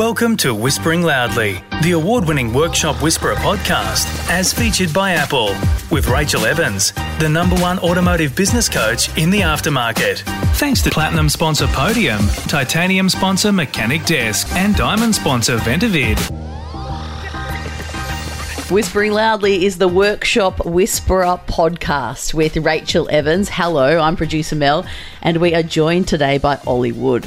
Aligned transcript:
Welcome 0.00 0.38
to 0.38 0.54
Whispering 0.54 1.02
Loudly, 1.02 1.62
the 1.82 1.90
award 1.90 2.26
winning 2.26 2.54
Workshop 2.54 3.02
Whisperer 3.02 3.34
podcast, 3.34 4.06
as 4.30 4.50
featured 4.50 4.94
by 4.94 5.12
Apple, 5.12 5.54
with 5.90 6.08
Rachel 6.08 6.46
Evans, 6.46 6.92
the 7.18 7.28
number 7.28 7.54
one 7.56 7.78
automotive 7.80 8.34
business 8.34 8.66
coach 8.66 9.14
in 9.18 9.28
the 9.28 9.40
aftermarket. 9.40 10.20
Thanks 10.56 10.80
to 10.84 10.90
Platinum 10.90 11.28
sponsor 11.28 11.66
Podium, 11.66 12.22
Titanium 12.48 13.10
sponsor 13.10 13.52
Mechanic 13.52 14.06
Desk, 14.06 14.50
and 14.52 14.74
Diamond 14.74 15.14
sponsor 15.14 15.58
Ventavid. 15.58 16.18
Whispering 18.70 19.12
Loudly 19.12 19.66
is 19.66 19.76
the 19.76 19.88
Workshop 19.88 20.64
Whisperer 20.64 21.38
podcast 21.46 22.32
with 22.32 22.56
Rachel 22.56 23.06
Evans. 23.10 23.50
Hello, 23.50 24.00
I'm 24.00 24.16
producer 24.16 24.56
Mel, 24.56 24.86
and 25.20 25.42
we 25.42 25.54
are 25.54 25.62
joined 25.62 26.08
today 26.08 26.38
by 26.38 26.58
Olly 26.66 26.92
Wood. 26.92 27.26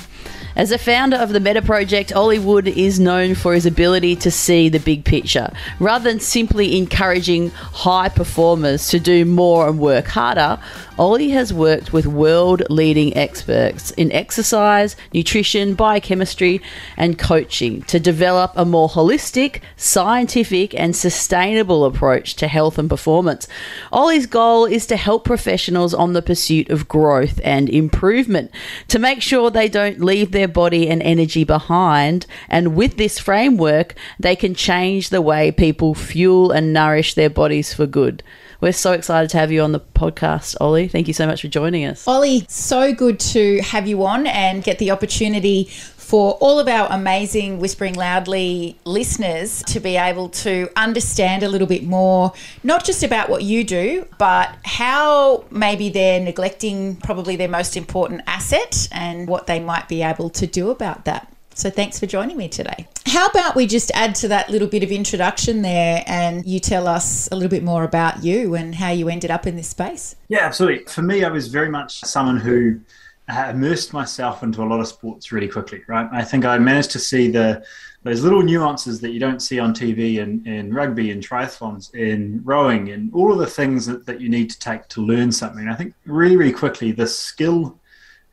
As 0.56 0.72
a 0.72 0.78
founder 0.78 1.18
of 1.18 1.30
the 1.30 1.40
Meta 1.40 1.64
Project, 1.64 2.16
Olly 2.16 2.38
Wood 2.38 2.68
is 2.68 3.00
known 3.00 3.34
for 3.34 3.56
his 3.56 3.66
ability 3.66 4.16
to 4.18 4.30
see 4.30 4.70
the 4.70 4.80
big 4.80 5.04
picture. 5.04 5.52
Rather 5.80 6.08
than 6.08 6.20
simply 6.20 6.78
encouraging 6.78 7.50
high 7.50 8.10
performers 8.10 8.88
to 8.90 9.00
do 9.00 9.26
more 9.26 9.68
and 9.68 9.80
work 9.80 10.06
harder, 10.06 10.60
Olly 11.00 11.32
has 11.32 11.52
worked 11.52 11.92
with 11.92 12.06
world 12.06 12.62
leading 12.70 13.18
experts 13.18 13.90
in 13.92 14.12
exercise, 14.12 14.96
nutrition, 15.12 15.74
biochemistry, 15.74 16.62
and 16.98 17.18
coaching 17.18 17.82
to 17.84 18.00
develop 18.00 18.52
a 18.56 18.64
more 18.64 18.88
holistic, 18.88 19.62
scientific, 19.76 20.80
and 20.80 20.96
sustainable 20.96 21.84
approach 21.84 22.36
to 22.36 22.48
health 22.48 22.78
and 22.78 22.90
performance. 22.90 23.48
Olly's 23.92 24.28
goal 24.28 24.66
is 24.66 24.86
to 24.86 24.98
help 24.98 25.26
professionals 25.26 25.96
on 25.96 26.14
the 26.14 26.22
pursuit 26.22 26.70
of 26.70 26.88
growth 26.88 27.42
and 27.44 27.70
improvement 27.70 28.52
to 28.90 29.00
make 29.00 29.24
sure 29.24 29.50
they 29.50 29.68
don't 29.68 30.00
leave 30.00 30.32
their 30.32 30.43
body 30.48 30.90
and 30.90 31.02
energy 31.02 31.44
behind. 31.44 32.26
And 32.50 32.76
with 32.76 32.98
this 32.98 33.20
framework, 33.20 33.96
they 34.20 34.36
can 34.36 34.56
change 34.56 35.10
the 35.10 35.22
way 35.22 35.52
people 35.52 35.96
fuel 35.96 36.52
and 36.52 36.74
nourish 36.74 37.14
their 37.14 37.30
bodies 37.30 37.74
for 37.74 37.86
good. 37.86 38.24
We're 38.64 38.72
so 38.72 38.94
excited 38.94 39.30
to 39.32 39.38
have 39.40 39.52
you 39.52 39.62
on 39.62 39.74
the 39.74 39.82
podcast, 39.82 40.56
Olly. 40.62 40.88
Thank 40.88 41.10
you 41.10 41.14
so 41.14 41.28
much 41.28 41.42
for 41.42 41.50
joining 41.50 41.84
us. 41.84 42.08
Olly, 42.08 42.46
so 42.48 42.94
good 42.94 43.20
to 43.20 43.62
have 43.62 43.88
you 43.88 44.06
on 44.06 44.26
and 44.26 44.64
get 44.64 44.80
the 44.80 44.92
opportunity 44.92 45.70
for 46.14 46.34
all 46.34 46.60
of 46.60 46.68
our 46.68 46.88
amazing 46.92 47.58
Whispering 47.58 47.96
Loudly 47.96 48.78
listeners 48.86 49.64
to 49.64 49.80
be 49.80 49.98
able 49.98 50.30
to 50.30 50.70
understand 50.76 51.42
a 51.42 51.50
little 51.50 51.66
bit 51.66 51.86
more, 51.86 52.34
not 52.62 52.86
just 52.86 53.02
about 53.02 53.30
what 53.30 53.42
you 53.42 53.64
do, 53.64 54.08
but 54.20 54.56
how 54.64 55.44
maybe 55.50 55.90
they're 55.90 56.20
neglecting 56.20 56.98
probably 56.98 57.36
their 57.36 57.48
most 57.48 57.76
important 57.76 58.22
asset 58.28 58.88
and 58.92 59.28
what 59.28 59.48
they 59.48 59.60
might 59.60 59.90
be 59.90 60.04
able 60.04 60.30
to 60.30 60.46
do 60.46 60.70
about 60.70 61.06
that. 61.06 61.34
So 61.56 61.72
thanks 61.72 62.00
for 62.00 62.06
joining 62.06 62.38
me 62.38 62.48
today. 62.48 62.88
How 63.08 63.26
about 63.26 63.56
we 63.56 63.66
just 63.66 63.90
add 63.96 64.14
to 64.18 64.28
that 64.28 64.52
little 64.52 64.68
bit 64.68 64.84
of 64.84 64.92
introduction 64.92 65.64
there 65.64 66.04
and 66.06 66.46
you 66.46 66.60
tell 66.60 66.88
us 66.88 67.28
a 67.32 67.36
little 67.36 67.50
bit 67.50 67.64
more 67.64 67.84
about 67.84 68.24
you 68.24 68.54
and 68.54 68.76
how 68.76 68.92
you 68.92 69.10
ended 69.10 69.32
up 69.32 69.48
in 69.48 69.56
this 69.56 69.70
space? 69.70 70.16
Yeah, 70.28 70.46
absolutely. 70.46 70.86
For 70.86 71.02
me, 71.02 71.24
I 71.24 71.30
was 71.30 71.48
very 71.48 71.70
much 71.70 72.02
someone 72.02 72.38
who 72.38 72.82
Uh, 73.30 73.52
immersed 73.52 73.94
myself 73.94 74.44
into 74.44 74.62
a 74.62 74.66
lot 74.66 74.82
of 74.82 74.88
sports 74.88 75.32
really 75.32 75.48
quickly, 75.48 75.82
right? 75.88 76.10
I 76.12 76.26
think 76.26 76.44
I 76.44 76.58
managed 76.58 76.92
to 76.92 77.00
see 77.00 77.32
the 77.32 77.64
those 78.04 78.22
little 78.22 78.42
nuances 78.42 79.00
that 79.00 79.12
you 79.12 79.20
don't 79.20 79.42
see 79.42 79.60
on 79.60 79.74
TV 79.74 80.18
in, 80.18 80.46
in 80.46 80.74
rugby 80.74 81.10
and 81.12 81.26
triathlons, 81.26 81.94
in 81.96 82.42
rowing, 82.44 82.90
and 82.90 83.14
all 83.14 83.32
of 83.32 83.40
the 83.40 83.48
things 83.48 83.86
that, 83.86 84.06
that 84.06 84.20
you 84.20 84.28
need 84.28 84.50
to 84.50 84.60
take 84.60 84.90
to 84.90 85.02
learn 85.02 85.32
something. 85.32 85.70
I 85.70 85.76
think 85.76 85.94
really, 86.06 86.36
really 86.36 86.52
quickly, 86.52 86.92
the 86.92 87.08
skill 87.08 87.80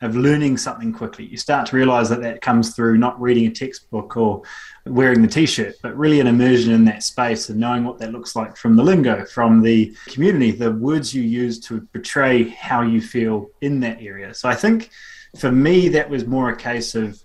of 0.01 0.15
learning 0.15 0.57
something 0.57 0.91
quickly. 0.91 1.25
You 1.25 1.37
start 1.37 1.67
to 1.67 1.75
realize 1.75 2.09
that 2.09 2.21
that 2.21 2.41
comes 2.41 2.75
through 2.75 2.97
not 2.97 3.21
reading 3.21 3.45
a 3.45 3.51
textbook 3.51 4.17
or 4.17 4.41
wearing 4.85 5.21
the 5.21 5.27
t-shirt, 5.27 5.75
but 5.83 5.95
really 5.95 6.19
an 6.19 6.27
immersion 6.27 6.73
in 6.73 6.85
that 6.85 7.03
space 7.03 7.49
and 7.49 7.59
knowing 7.59 7.83
what 7.83 7.99
that 7.99 8.11
looks 8.11 8.35
like 8.35 8.57
from 8.57 8.75
the 8.75 8.83
lingo, 8.83 9.23
from 9.25 9.61
the 9.61 9.95
community, 10.07 10.51
the 10.51 10.71
words 10.71 11.13
you 11.13 11.21
use 11.21 11.59
to 11.59 11.81
portray 11.93 12.45
how 12.49 12.81
you 12.81 12.99
feel 12.99 13.49
in 13.61 13.79
that 13.81 14.01
area. 14.01 14.33
So 14.33 14.49
I 14.49 14.55
think 14.55 14.89
for 15.37 15.51
me, 15.51 15.87
that 15.89 16.09
was 16.09 16.25
more 16.25 16.49
a 16.49 16.55
case 16.55 16.95
of, 16.95 17.21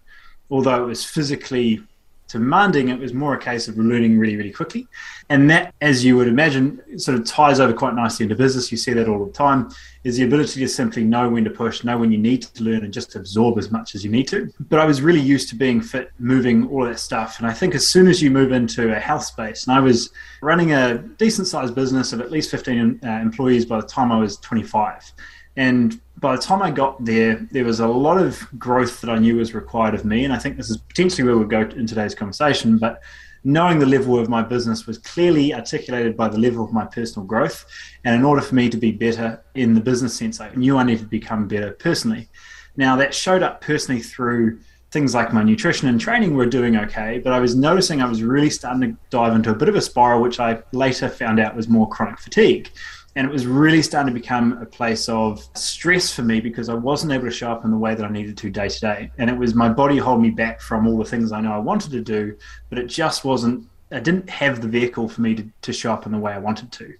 although 0.50 0.84
it 0.84 0.86
was 0.86 1.04
physically 1.04 1.82
demanding, 2.28 2.88
it 2.88 2.98
was 2.98 3.12
more 3.12 3.34
a 3.34 3.38
case 3.38 3.68
of 3.68 3.78
learning 3.78 4.18
really, 4.18 4.36
really 4.36 4.52
quickly. 4.52 4.86
And 5.28 5.50
that, 5.50 5.74
as 5.80 6.04
you 6.04 6.16
would 6.16 6.28
imagine, 6.28 6.98
sort 6.98 7.18
of 7.18 7.24
ties 7.24 7.60
over 7.60 7.72
quite 7.72 7.94
nicely 7.94 8.24
into 8.24 8.36
business. 8.36 8.70
You 8.70 8.78
see 8.78 8.92
that 8.92 9.08
all 9.08 9.24
the 9.24 9.32
time, 9.32 9.70
is 10.04 10.16
the 10.16 10.24
ability 10.24 10.60
to 10.60 10.68
simply 10.68 11.02
know 11.02 11.28
when 11.28 11.42
to 11.42 11.50
push, 11.50 11.82
know 11.82 11.98
when 11.98 12.12
you 12.12 12.18
need 12.18 12.42
to 12.42 12.62
learn, 12.62 12.84
and 12.84 12.92
just 12.92 13.16
absorb 13.16 13.58
as 13.58 13.72
much 13.72 13.94
as 13.94 14.04
you 14.04 14.10
need 14.10 14.28
to. 14.28 14.52
But 14.68 14.78
I 14.78 14.84
was 14.84 15.02
really 15.02 15.20
used 15.20 15.48
to 15.48 15.56
being 15.56 15.80
fit, 15.80 16.12
moving, 16.18 16.68
all 16.68 16.84
that 16.84 17.00
stuff. 17.00 17.38
And 17.38 17.46
I 17.46 17.52
think 17.52 17.74
as 17.74 17.88
soon 17.88 18.06
as 18.06 18.22
you 18.22 18.30
move 18.30 18.52
into 18.52 18.94
a 18.94 19.00
health 19.00 19.24
space, 19.24 19.66
and 19.66 19.76
I 19.76 19.80
was 19.80 20.10
running 20.42 20.72
a 20.72 20.98
decent 20.98 21.48
sized 21.48 21.74
business 21.74 22.12
of 22.12 22.20
at 22.20 22.30
least 22.30 22.50
15 22.52 23.00
uh, 23.02 23.08
employees 23.08 23.66
by 23.66 23.80
the 23.80 23.86
time 23.86 24.12
I 24.12 24.18
was 24.18 24.36
25. 24.38 25.12
And 25.56 26.00
by 26.18 26.36
the 26.36 26.42
time 26.42 26.62
I 26.62 26.70
got 26.70 27.04
there, 27.04 27.46
there 27.50 27.64
was 27.64 27.80
a 27.80 27.86
lot 27.86 28.18
of 28.18 28.46
growth 28.58 29.00
that 29.00 29.10
I 29.10 29.18
knew 29.18 29.36
was 29.36 29.54
required 29.54 29.94
of 29.94 30.04
me. 30.04 30.24
And 30.24 30.32
I 30.32 30.38
think 30.38 30.56
this 30.56 30.70
is 30.70 30.76
potentially 30.78 31.26
where 31.26 31.36
we'll 31.36 31.46
go 31.46 31.60
in 31.60 31.86
today's 31.86 32.14
conversation. 32.14 32.78
But 32.78 33.02
knowing 33.44 33.78
the 33.78 33.86
level 33.86 34.18
of 34.18 34.28
my 34.28 34.42
business 34.42 34.86
was 34.86 34.98
clearly 34.98 35.54
articulated 35.54 36.16
by 36.16 36.28
the 36.28 36.38
level 36.38 36.64
of 36.64 36.72
my 36.72 36.84
personal 36.84 37.26
growth. 37.26 37.64
And 38.04 38.14
in 38.14 38.24
order 38.24 38.42
for 38.42 38.54
me 38.54 38.68
to 38.68 38.76
be 38.76 38.92
better 38.92 39.42
in 39.54 39.74
the 39.74 39.80
business 39.80 40.16
sense, 40.16 40.40
I 40.40 40.50
knew 40.54 40.76
I 40.76 40.82
needed 40.82 41.02
to 41.02 41.08
become 41.08 41.46
better 41.46 41.72
personally. 41.72 42.28
Now, 42.76 42.96
that 42.96 43.14
showed 43.14 43.42
up 43.42 43.60
personally 43.60 44.02
through 44.02 44.58
things 44.90 45.14
like 45.14 45.32
my 45.32 45.42
nutrition 45.42 45.88
and 45.88 46.00
training 46.00 46.34
were 46.34 46.46
doing 46.46 46.76
okay, 46.76 47.18
but 47.18 47.32
I 47.32 47.40
was 47.40 47.54
noticing 47.54 48.00
I 48.00 48.08
was 48.08 48.22
really 48.22 48.50
starting 48.50 48.80
to 48.80 48.96
dive 49.10 49.34
into 49.34 49.50
a 49.50 49.54
bit 49.54 49.68
of 49.68 49.74
a 49.74 49.80
spiral, 49.80 50.22
which 50.22 50.40
I 50.40 50.62
later 50.72 51.08
found 51.08 51.38
out 51.38 51.56
was 51.56 51.68
more 51.68 51.88
chronic 51.88 52.18
fatigue. 52.18 52.70
And 53.16 53.26
it 53.26 53.32
was 53.32 53.46
really 53.46 53.80
starting 53.80 54.14
to 54.14 54.20
become 54.20 54.58
a 54.60 54.66
place 54.66 55.08
of 55.08 55.42
stress 55.54 56.12
for 56.12 56.22
me 56.22 56.38
because 56.38 56.68
I 56.68 56.74
wasn't 56.74 57.12
able 57.12 57.24
to 57.24 57.30
show 57.30 57.50
up 57.50 57.64
in 57.64 57.70
the 57.70 57.76
way 57.78 57.94
that 57.94 58.04
I 58.04 58.10
needed 58.10 58.36
to 58.36 58.50
day 58.50 58.68
to 58.68 58.80
day. 58.80 59.10
And 59.16 59.30
it 59.30 59.36
was 59.36 59.54
my 59.54 59.70
body 59.70 59.96
holding 59.96 60.22
me 60.22 60.30
back 60.30 60.60
from 60.60 60.86
all 60.86 60.98
the 60.98 61.04
things 61.04 61.32
I 61.32 61.40
know 61.40 61.52
I 61.52 61.58
wanted 61.58 61.92
to 61.92 62.02
do, 62.02 62.36
but 62.68 62.78
it 62.78 62.86
just 62.86 63.24
wasn't 63.24 63.66
I 63.92 64.00
didn't 64.00 64.28
have 64.28 64.60
the 64.60 64.68
vehicle 64.68 65.08
for 65.08 65.20
me 65.20 65.34
to, 65.36 65.48
to 65.62 65.72
show 65.72 65.92
up 65.92 66.06
in 66.06 66.12
the 66.12 66.18
way 66.18 66.32
I 66.32 66.38
wanted 66.38 66.72
to. 66.72 66.92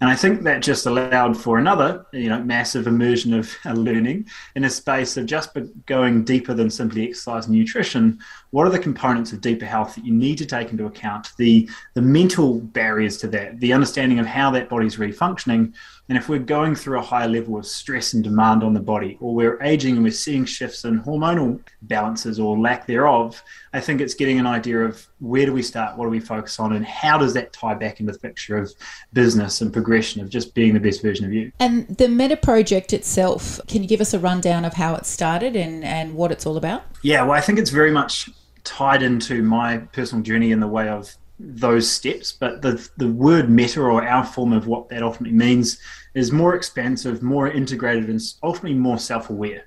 And 0.00 0.10
I 0.10 0.16
think 0.16 0.42
that 0.42 0.62
just 0.62 0.86
allowed 0.86 1.36
for 1.36 1.58
another, 1.58 2.04
you 2.12 2.28
know, 2.28 2.42
massive 2.42 2.88
immersion 2.88 3.32
of 3.32 3.54
learning 3.64 4.26
in 4.56 4.64
a 4.64 4.70
space 4.70 5.16
of 5.16 5.26
just 5.26 5.56
going 5.86 6.24
deeper 6.24 6.52
than 6.52 6.68
simply 6.68 7.06
exercise 7.08 7.46
and 7.46 7.54
nutrition. 7.54 8.18
What 8.50 8.66
are 8.66 8.70
the 8.70 8.80
components 8.80 9.32
of 9.32 9.40
deeper 9.40 9.66
health 9.66 9.94
that 9.94 10.04
you 10.04 10.12
need 10.12 10.38
to 10.38 10.46
take 10.46 10.72
into 10.72 10.86
account? 10.86 11.28
The 11.36 11.70
the 11.94 12.02
mental 12.02 12.58
barriers 12.58 13.16
to 13.18 13.28
that, 13.28 13.60
the 13.60 13.72
understanding 13.72 14.18
of 14.18 14.26
how 14.26 14.50
that 14.50 14.68
body's 14.68 14.98
really 14.98 15.12
functioning, 15.12 15.72
and 16.08 16.18
if 16.18 16.28
we're 16.28 16.38
going 16.38 16.74
through 16.74 16.98
a 16.98 17.02
higher 17.02 17.28
level 17.28 17.56
of 17.56 17.64
stress 17.64 18.12
and 18.12 18.24
demand 18.24 18.62
on 18.62 18.74
the 18.74 18.80
body, 18.80 19.16
or 19.20 19.34
we're 19.34 19.62
aging 19.62 19.94
and 19.94 20.04
we're 20.04 20.10
seeing 20.10 20.44
shifts 20.44 20.84
in 20.84 21.00
hormonal 21.02 21.60
balances 21.82 22.40
or 22.40 22.58
lack 22.58 22.86
thereof, 22.86 23.42
I 23.72 23.80
think 23.80 24.00
it's 24.00 24.14
getting 24.14 24.38
an 24.38 24.46
idea 24.46 24.80
of 24.80 25.06
where 25.20 25.46
do 25.46 25.52
we 25.52 25.62
start, 25.62 25.96
what 25.96 26.04
do 26.04 26.10
we 26.10 26.20
focus 26.20 26.58
on, 26.58 26.72
and 26.72 26.84
how 26.84 27.18
does 27.18 27.34
that 27.34 27.52
tie 27.52 27.74
back 27.74 28.00
into 28.00 28.12
the 28.12 28.18
picture 28.18 28.56
of 28.56 28.72
business 29.12 29.60
and 29.60 29.72
progression 29.72 30.20
of 30.20 30.28
just 30.28 30.54
being 30.54 30.74
the 30.74 30.80
best 30.80 31.02
version 31.02 31.24
of 31.24 31.32
you. 31.32 31.52
And 31.60 31.86
the 31.96 32.08
Meta 32.08 32.36
project 32.36 32.92
itself, 32.92 33.60
can 33.68 33.82
you 33.82 33.88
give 33.88 34.00
us 34.00 34.12
a 34.12 34.18
rundown 34.18 34.64
of 34.64 34.74
how 34.74 34.94
it 34.94 35.06
started 35.06 35.56
and, 35.56 35.84
and 35.84 36.14
what 36.14 36.32
it's 36.32 36.46
all 36.46 36.56
about? 36.56 36.82
Yeah, 37.02 37.22
well, 37.22 37.32
I 37.32 37.40
think 37.40 37.58
it's 37.58 37.70
very 37.70 37.90
much 37.90 38.28
tied 38.64 39.02
into 39.02 39.42
my 39.42 39.78
personal 39.78 40.22
journey 40.22 40.52
in 40.52 40.60
the 40.60 40.68
way 40.68 40.88
of 40.88 41.14
those 41.44 41.90
steps, 41.90 42.32
but 42.32 42.62
the 42.62 42.88
the 42.96 43.08
word 43.08 43.50
meta 43.50 43.80
or 43.80 44.06
our 44.06 44.24
form 44.24 44.52
of 44.52 44.66
what 44.66 44.88
that 44.88 45.02
ultimately 45.02 45.36
means 45.36 45.78
is 46.14 46.30
more 46.30 46.54
expansive, 46.54 47.22
more 47.22 47.48
integrated, 47.48 48.08
and 48.08 48.20
ultimately 48.42 48.78
more 48.78 48.98
self-aware. 48.98 49.66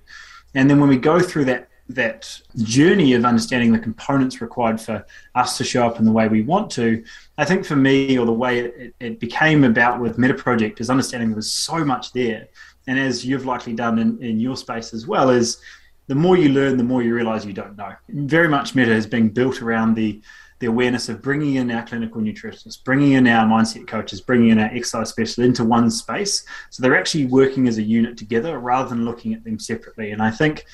And 0.53 0.69
then 0.69 0.79
when 0.79 0.89
we 0.89 0.97
go 0.97 1.19
through 1.19 1.45
that 1.45 1.69
that 1.87 2.41
journey 2.63 3.13
of 3.13 3.25
understanding 3.25 3.71
the 3.71 3.77
components 3.77 4.41
required 4.41 4.81
for 4.81 5.05
us 5.35 5.55
to 5.57 5.63
show 5.63 5.85
up 5.85 5.99
in 5.99 6.05
the 6.05 6.11
way 6.11 6.27
we 6.27 6.41
want 6.41 6.71
to, 6.71 7.03
I 7.37 7.45
think 7.45 7.63
for 7.63 7.75
me, 7.75 8.17
or 8.17 8.25
the 8.25 8.33
way 8.33 8.59
it, 8.59 8.95
it 8.99 9.19
became 9.19 9.63
about 9.63 9.99
with 9.99 10.17
Meta 10.17 10.33
Project, 10.33 10.81
is 10.81 10.89
understanding 10.89 11.29
there 11.29 11.35
was 11.35 11.53
so 11.53 11.85
much 11.85 12.11
there. 12.13 12.47
And 12.87 12.97
as 12.97 13.23
you've 13.23 13.45
likely 13.45 13.73
done 13.73 13.99
in, 13.99 14.21
in 14.23 14.39
your 14.39 14.55
space 14.55 14.93
as 14.93 15.05
well, 15.05 15.29
is 15.29 15.59
the 16.07 16.15
more 16.15 16.37
you 16.37 16.49
learn, 16.49 16.77
the 16.77 16.83
more 16.83 17.03
you 17.03 17.13
realize 17.13 17.45
you 17.45 17.53
don't 17.53 17.77
know. 17.77 17.93
Very 18.09 18.47
much 18.47 18.75
Meta 18.75 18.93
has 18.93 19.07
been 19.07 19.29
built 19.29 19.61
around 19.61 19.95
the 19.95 20.21
the 20.59 20.67
awareness 20.67 21.09
of 21.09 21.21
bringing 21.21 21.55
in 21.55 21.69
our 21.71 21.85
clinical 21.85 22.21
nutritionists, 22.21 22.83
bringing 22.83 23.13
in 23.13 23.27
our 23.27 23.45
mindset 23.45 23.87
coaches, 23.87 24.21
bringing 24.21 24.49
in 24.49 24.59
our 24.59 24.67
exercise 24.67 25.09
specialists 25.09 25.37
into 25.37 25.63
one 25.65 25.91
space. 25.91 26.45
So 26.69 26.81
they're 26.81 26.97
actually 26.97 27.25
working 27.25 27.67
as 27.67 27.77
a 27.77 27.83
unit 27.83 28.17
together 28.17 28.59
rather 28.59 28.89
than 28.89 29.05
looking 29.05 29.33
at 29.33 29.43
them 29.43 29.59
separately. 29.59 30.11
And 30.11 30.21
I 30.21 30.31
think 30.31 30.65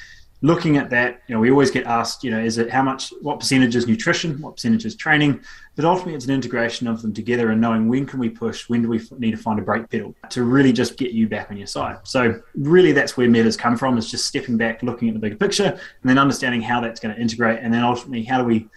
looking 0.44 0.78
at 0.78 0.90
that, 0.90 1.22
you 1.28 1.36
know, 1.36 1.42
we 1.42 1.52
always 1.52 1.72
get 1.72 1.86
asked, 1.86 2.24
you 2.24 2.32
know, 2.32 2.40
is 2.40 2.58
it 2.58 2.70
how 2.70 2.82
much, 2.82 3.12
what 3.22 3.40
percentage 3.40 3.76
is 3.76 3.88
nutrition, 3.88 4.42
what 4.42 4.56
percentage 4.56 4.86
is 4.86 4.96
training? 4.96 5.40
But 5.76 5.86
ultimately, 5.86 6.16
it's 6.16 6.26
an 6.26 6.32
integration 6.32 6.88
of 6.88 7.02
them 7.02 7.14
together 7.14 7.52
and 7.52 7.62
knowing 7.62 7.88
when 7.88 8.06
can 8.06 8.20
we 8.20 8.30
push, 8.30 8.68
when 8.70 8.82
do 8.82 8.88
we 8.88 9.02
need 9.18 9.32
to 9.32 9.38
find 9.38 9.60
a 9.60 9.62
brake 9.62 9.90
pedal 9.90 10.16
to 10.30 10.44
really 10.44 10.74
just 10.74 10.98
get 10.98 11.12
you 11.12 11.28
back 11.28 11.52
on 11.52 11.58
your 11.58 11.68
side. 11.68 11.98
So 12.04 12.42
really, 12.56 12.92
that's 12.92 13.18
where 13.18 13.30
Meta's 13.30 13.58
come 13.58 13.78
from 13.78 13.98
is 13.98 14.10
just 14.10 14.26
stepping 14.26 14.58
back, 14.58 14.84
looking 14.84 15.10
at 15.10 15.14
the 15.14 15.20
bigger 15.20 15.38
picture, 15.38 15.66
and 15.66 16.10
then 16.10 16.18
understanding 16.18 16.62
how 16.62 16.82
that's 16.82 17.00
going 17.00 17.16
to 17.16 17.22
integrate, 17.22 17.60
and 17.62 17.74
then 17.74 17.84
ultimately, 17.84 18.24
how 18.24 18.40
do 18.40 18.44
we 18.44 18.68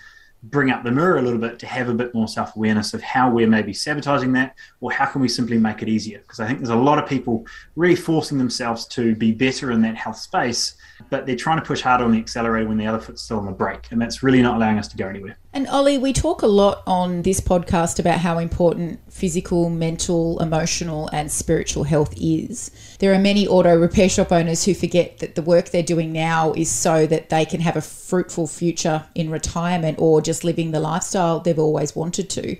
bring 0.50 0.70
up 0.70 0.84
the 0.84 0.90
mirror 0.90 1.18
a 1.18 1.22
little 1.22 1.38
bit 1.38 1.58
to 1.58 1.66
have 1.66 1.88
a 1.88 1.94
bit 1.94 2.14
more 2.14 2.28
self 2.28 2.56
awareness 2.56 2.94
of 2.94 3.02
how 3.02 3.30
we're 3.30 3.46
maybe 3.46 3.72
sabotaging 3.72 4.32
that 4.32 4.54
or 4.80 4.92
how 4.92 5.06
can 5.06 5.20
we 5.20 5.28
simply 5.28 5.58
make 5.58 5.82
it 5.82 5.88
easier. 5.88 6.18
Because 6.18 6.40
I 6.40 6.46
think 6.46 6.58
there's 6.58 6.70
a 6.70 6.76
lot 6.76 6.98
of 6.98 7.08
people 7.08 7.46
really 7.76 7.96
forcing 7.96 8.38
themselves 8.38 8.86
to 8.88 9.14
be 9.14 9.32
better 9.32 9.70
in 9.70 9.80
that 9.82 9.96
health 9.96 10.18
space, 10.18 10.76
but 11.10 11.26
they're 11.26 11.36
trying 11.36 11.58
to 11.58 11.64
push 11.64 11.80
harder 11.80 12.04
on 12.04 12.12
the 12.12 12.18
accelerator 12.18 12.68
when 12.68 12.78
the 12.78 12.86
other 12.86 12.98
foot's 12.98 13.22
still 13.22 13.38
on 13.38 13.46
the 13.46 13.52
brake. 13.52 13.86
And 13.90 14.00
that's 14.00 14.22
really 14.22 14.42
not 14.42 14.56
allowing 14.56 14.78
us 14.78 14.88
to 14.88 14.96
go 14.96 15.08
anywhere. 15.08 15.36
And 15.52 15.68
Olly, 15.68 15.98
we 15.98 16.12
talk 16.12 16.42
a 16.42 16.46
lot 16.46 16.82
on 16.86 17.22
this 17.22 17.40
podcast 17.40 17.98
about 17.98 18.18
how 18.18 18.38
important 18.38 19.00
physical, 19.12 19.70
mental, 19.70 20.40
emotional, 20.40 21.08
and 21.12 21.30
spiritual 21.30 21.84
health 21.84 22.12
is. 22.16 22.70
There 22.98 23.14
are 23.14 23.18
many 23.18 23.46
auto 23.46 23.76
repair 23.76 24.08
shop 24.08 24.32
owners 24.32 24.64
who 24.64 24.74
forget 24.74 25.18
that 25.18 25.34
the 25.34 25.42
work 25.42 25.70
they're 25.70 25.82
doing 25.82 26.12
now 26.12 26.52
is 26.54 26.70
so 26.70 27.06
that 27.06 27.30
they 27.30 27.44
can 27.44 27.60
have 27.60 27.76
a 27.76 27.80
fruitful 27.80 28.46
future 28.46 29.06
in 29.14 29.30
retirement 29.30 29.98
or 30.00 30.20
just 30.20 30.44
living 30.44 30.72
the 30.72 30.80
lifestyle 30.80 31.40
they've 31.40 31.58
always 31.58 31.94
wanted 31.94 32.28
to. 32.30 32.56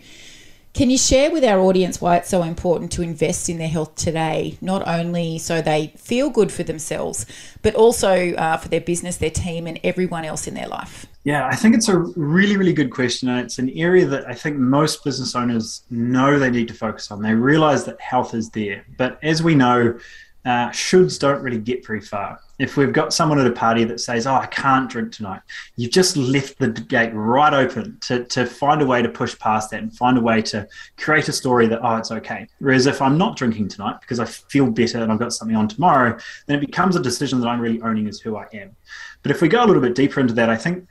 Can 0.75 0.91
you 0.91 0.99
share 0.99 1.31
with 1.31 1.45
our 1.45 1.61
audience 1.61 2.01
why 2.01 2.17
it's 2.17 2.29
so 2.29 2.43
important 2.43 2.91
to 2.93 3.03
invest 3.03 3.49
in 3.49 3.59
their 3.59 3.69
health 3.69 3.95
today, 3.95 4.59
not 4.61 4.83
only 4.89 5.39
so 5.39 5.63
they 5.63 5.95
feel 5.97 6.31
good 6.31 6.51
for 6.51 6.65
themselves, 6.65 7.27
but 7.63 7.77
also 7.77 8.33
uh, 8.35 8.57
for 8.57 8.69
their 8.69 8.81
business, 8.81 9.19
their 9.19 9.31
team, 9.31 9.69
and 9.69 9.79
everyone 9.85 10.25
else 10.25 10.49
in 10.49 10.55
their 10.55 10.67
life? 10.67 11.07
Yeah, 11.23 11.47
I 11.47 11.55
think 11.55 11.77
it's 11.77 11.89
a 11.89 11.99
really, 12.17 12.57
really 12.57 12.73
good 12.73 12.91
question. 12.91 13.29
And 13.29 13.39
it's 13.39 13.61
an 13.61 13.71
area 13.71 14.05
that 14.07 14.27
I 14.27 14.35
think 14.35 14.57
most 14.57 15.05
business 15.05 15.37
owners 15.37 15.83
know 15.91 16.41
they 16.41 16.51
need 16.51 16.67
to 16.67 16.75
focus 16.75 17.09
on. 17.13 17.23
They 17.23 17.35
realize 17.35 17.85
that 17.85 18.01
health 18.01 18.35
is 18.35 18.51
there. 18.51 18.85
But 18.99 19.21
as 19.23 19.45
we 19.45 19.55
know, 19.55 19.97
uh, 20.45 20.71
shoulds 20.71 21.21
don't 21.21 21.41
really 21.41 21.61
get 21.61 21.87
very 21.87 22.01
far. 22.01 22.41
If 22.59 22.77
we've 22.77 22.93
got 22.93 23.13
someone 23.13 23.39
at 23.39 23.47
a 23.47 23.53
party 23.53 23.85
that 23.85 24.01
says, 24.01 24.27
Oh, 24.27 24.35
I 24.35 24.47
can't 24.47 24.89
drink 24.89 25.13
tonight, 25.13 25.41
you've 25.77 25.91
just 25.91 26.17
left 26.17 26.59
the 26.59 26.69
gate 26.69 27.11
right 27.13 27.53
open 27.53 27.99
to, 28.03 28.25
to 28.25 28.47
find 28.47 28.81
a 28.81 28.87
way 28.87 29.03
to 29.03 29.09
push 29.09 29.39
past 29.39 29.71
that 29.71 29.83
and 29.83 29.97
find 29.97 30.19
a 30.19 30.21
way 30.21 30.41
to 30.43 30.67
create 30.97 31.29
a 31.29 31.33
story 31.33 31.67
that, 31.67 31.81
oh, 31.83 31.97
it's 31.97 32.13
okay. 32.13 32.47
Whereas 32.59 32.87
if 32.87 33.03
I'm 33.03 33.19
not 33.19 33.37
drinking 33.37 33.69
tonight 33.69 33.97
because 34.01 34.21
I 34.21 34.25
feel 34.25 34.71
better 34.71 35.03
and 35.03 35.11
I've 35.11 35.19
got 35.19 35.33
something 35.33 35.57
on 35.57 35.69
tomorrow, 35.69 36.19
then 36.47 36.59
it 36.59 36.67
becomes 36.67 36.97
a 36.97 37.03
decision 37.03 37.41
that 37.41 37.49
I'm 37.49 37.61
really 37.61 37.83
owning 37.83 38.07
as 38.09 38.21
who 38.21 38.37
I 38.37 38.47
am. 38.53 38.77
But 39.23 39.31
if 39.31 39.41
we 39.41 39.49
go 39.49 39.65
a 39.65 39.67
little 39.67 39.83
bit 39.83 39.95
deeper 39.95 40.21
into 40.21 40.35
that, 40.35 40.51
I 40.51 40.57
think 40.57 40.87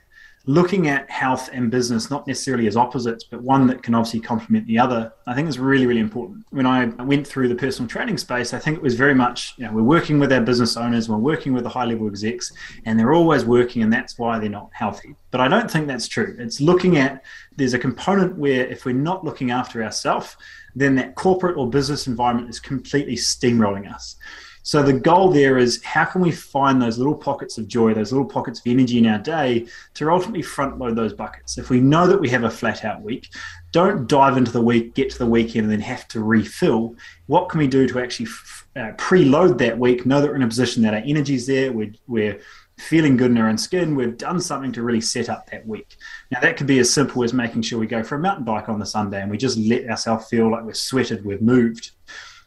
looking 0.46 0.88
at 0.88 1.10
health 1.10 1.48
and 1.52 1.70
business 1.70 2.10
not 2.10 2.26
necessarily 2.26 2.66
as 2.66 2.76
opposites, 2.76 3.24
but 3.24 3.40
one 3.42 3.66
that 3.66 3.82
can 3.82 3.94
obviously 3.94 4.20
complement 4.20 4.66
the 4.66 4.78
other, 4.78 5.10
I 5.26 5.34
think 5.34 5.48
is 5.48 5.58
really, 5.58 5.86
really 5.86 6.00
important. 6.00 6.44
When 6.50 6.66
I 6.66 6.84
went 7.02 7.26
through 7.26 7.48
the 7.48 7.54
personal 7.54 7.88
training 7.88 8.18
space, 8.18 8.52
I 8.52 8.58
think 8.58 8.76
it 8.76 8.82
was 8.82 8.94
very 8.94 9.14
much, 9.14 9.54
you 9.56 9.64
know, 9.64 9.72
we're 9.72 9.82
working 9.82 10.18
with 10.18 10.32
our 10.32 10.42
business 10.42 10.76
owners, 10.76 11.08
we're 11.08 11.16
working 11.16 11.54
with 11.54 11.64
the 11.64 11.70
high 11.70 11.86
level 11.86 12.06
execs, 12.06 12.52
and 12.84 12.98
they're 12.98 13.14
always 13.14 13.44
working, 13.44 13.82
and 13.82 13.92
that's 13.92 14.18
why 14.18 14.38
they're 14.38 14.50
not 14.50 14.68
healthy. 14.72 15.14
But 15.30 15.40
I 15.40 15.48
don't 15.48 15.70
think 15.70 15.86
that's 15.86 16.08
true. 16.08 16.36
It's 16.38 16.60
looking 16.60 16.98
at, 16.98 17.24
there's 17.56 17.74
a 17.74 17.78
component 17.78 18.36
where 18.36 18.66
if 18.66 18.84
we're 18.84 18.92
not 18.92 19.24
looking 19.24 19.50
after 19.50 19.82
ourselves, 19.82 20.36
then 20.74 20.94
that 20.96 21.14
corporate 21.14 21.56
or 21.56 21.70
business 21.70 22.06
environment 22.06 22.50
is 22.50 22.60
completely 22.60 23.16
steamrolling 23.16 23.92
us. 23.92 24.16
So 24.64 24.82
the 24.82 24.94
goal 24.94 25.30
there 25.30 25.58
is 25.58 25.82
how 25.84 26.06
can 26.06 26.22
we 26.22 26.30
find 26.30 26.80
those 26.80 26.96
little 26.96 27.14
pockets 27.14 27.58
of 27.58 27.68
joy, 27.68 27.92
those 27.92 28.12
little 28.12 28.26
pockets 28.26 28.60
of 28.60 28.66
energy 28.66 28.96
in 28.96 29.06
our 29.06 29.18
day 29.18 29.66
to 29.92 30.10
ultimately 30.10 30.40
front 30.40 30.78
load 30.78 30.96
those 30.96 31.12
buckets. 31.12 31.58
If 31.58 31.68
we 31.68 31.80
know 31.80 32.06
that 32.06 32.18
we 32.18 32.30
have 32.30 32.44
a 32.44 32.50
flat 32.50 32.82
out 32.82 33.02
week, 33.02 33.28
don't 33.72 34.08
dive 34.08 34.38
into 34.38 34.50
the 34.50 34.62
week, 34.62 34.94
get 34.94 35.10
to 35.10 35.18
the 35.18 35.26
weekend, 35.26 35.64
and 35.64 35.72
then 35.72 35.80
have 35.80 36.08
to 36.08 36.24
refill. 36.24 36.96
What 37.26 37.50
can 37.50 37.58
we 37.58 37.66
do 37.66 37.86
to 37.86 38.00
actually 38.00 38.30
uh, 38.74 38.92
preload 38.96 39.58
that 39.58 39.78
week? 39.78 40.06
Know 40.06 40.22
that 40.22 40.30
we're 40.30 40.36
in 40.36 40.42
a 40.42 40.48
position 40.48 40.82
that 40.84 40.94
our 40.94 41.02
energy's 41.04 41.46
there, 41.46 41.70
we're, 41.70 41.92
we're 42.06 42.40
feeling 42.78 43.18
good 43.18 43.32
in 43.32 43.36
our 43.36 43.50
own 43.50 43.58
skin, 43.58 43.94
we've 43.94 44.16
done 44.16 44.40
something 44.40 44.72
to 44.72 44.82
really 44.82 45.02
set 45.02 45.28
up 45.28 45.50
that 45.50 45.66
week. 45.66 45.96
Now, 46.30 46.40
that 46.40 46.56
could 46.56 46.66
be 46.66 46.78
as 46.78 46.90
simple 46.90 47.22
as 47.22 47.34
making 47.34 47.62
sure 47.62 47.78
we 47.78 47.86
go 47.86 48.02
for 48.02 48.14
a 48.14 48.18
mountain 48.18 48.46
bike 48.46 48.70
on 48.70 48.78
the 48.78 48.86
Sunday 48.86 49.20
and 49.20 49.30
we 49.30 49.36
just 49.36 49.58
let 49.58 49.90
ourselves 49.90 50.26
feel 50.26 50.50
like 50.50 50.64
we're 50.64 50.72
sweated, 50.72 51.22
we've 51.22 51.42
moved 51.42 51.90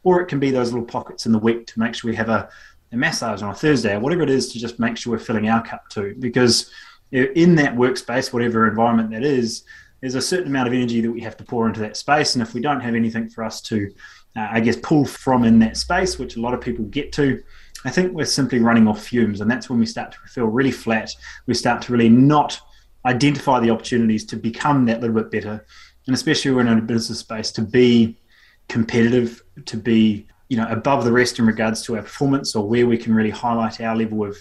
or 0.07 0.21
it 0.21 0.27
can 0.27 0.39
be 0.39 0.51
those 0.51 0.71
little 0.71 0.87
pockets 0.87 1.25
in 1.25 1.33
the 1.33 1.37
week 1.37 1.67
to 1.67 1.77
make 1.77 1.93
sure 1.93 2.09
we 2.09 2.15
have 2.15 2.29
a, 2.29 2.47
a 2.93 2.95
massage 2.95 3.41
on 3.41 3.49
a 3.49 3.53
Thursday 3.53 3.93
or 3.93 3.99
whatever 3.99 4.21
it 4.21 4.29
is 4.29 4.53
to 4.53 4.57
just 4.57 4.79
make 4.79 4.95
sure 4.95 5.11
we're 5.11 5.19
filling 5.19 5.49
our 5.49 5.61
cup 5.61 5.83
too. 5.89 6.15
Because 6.17 6.71
in 7.11 7.55
that 7.55 7.75
workspace, 7.75 8.31
whatever 8.31 8.69
environment 8.69 9.11
that 9.11 9.25
is, 9.25 9.65
there's 9.99 10.15
a 10.15 10.21
certain 10.21 10.47
amount 10.47 10.69
of 10.69 10.73
energy 10.73 11.01
that 11.01 11.11
we 11.11 11.19
have 11.19 11.35
to 11.35 11.43
pour 11.43 11.67
into 11.67 11.81
that 11.81 11.97
space. 11.97 12.35
And 12.35 12.41
if 12.41 12.53
we 12.53 12.61
don't 12.61 12.79
have 12.79 12.95
anything 12.95 13.27
for 13.27 13.43
us 13.43 13.59
to, 13.63 13.91
uh, 14.37 14.47
I 14.49 14.61
guess, 14.61 14.77
pull 14.77 15.03
from 15.03 15.43
in 15.43 15.59
that 15.59 15.75
space, 15.75 16.17
which 16.17 16.37
a 16.37 16.39
lot 16.39 16.53
of 16.53 16.61
people 16.61 16.85
get 16.85 17.11
to, 17.13 17.43
I 17.83 17.89
think 17.89 18.13
we're 18.13 18.23
simply 18.23 18.59
running 18.59 18.87
off 18.87 19.03
fumes. 19.03 19.41
And 19.41 19.51
that's 19.51 19.69
when 19.69 19.77
we 19.77 19.85
start 19.85 20.13
to 20.13 20.17
feel 20.29 20.45
really 20.45 20.71
flat. 20.71 21.13
We 21.47 21.53
start 21.53 21.81
to 21.81 21.91
really 21.91 22.07
not 22.07 22.57
identify 23.05 23.59
the 23.59 23.71
opportunities 23.71 24.23
to 24.27 24.37
become 24.37 24.85
that 24.85 25.01
little 25.01 25.17
bit 25.21 25.31
better. 25.31 25.65
And 26.05 26.15
especially 26.15 26.51
when 26.51 26.69
in 26.69 26.77
a 26.77 26.81
business 26.81 27.19
space, 27.19 27.51
to 27.51 27.61
be 27.61 28.17
competitive, 28.69 29.43
to 29.65 29.77
be 29.77 30.27
you 30.49 30.57
know 30.57 30.67
above 30.69 31.03
the 31.03 31.11
rest 31.11 31.39
in 31.39 31.45
regards 31.45 31.81
to 31.83 31.95
our 31.95 32.01
performance 32.01 32.55
or 32.55 32.67
where 32.67 32.87
we 32.87 32.97
can 32.97 33.13
really 33.13 33.29
highlight 33.29 33.81
our 33.81 33.95
level 33.95 34.23
of 34.23 34.37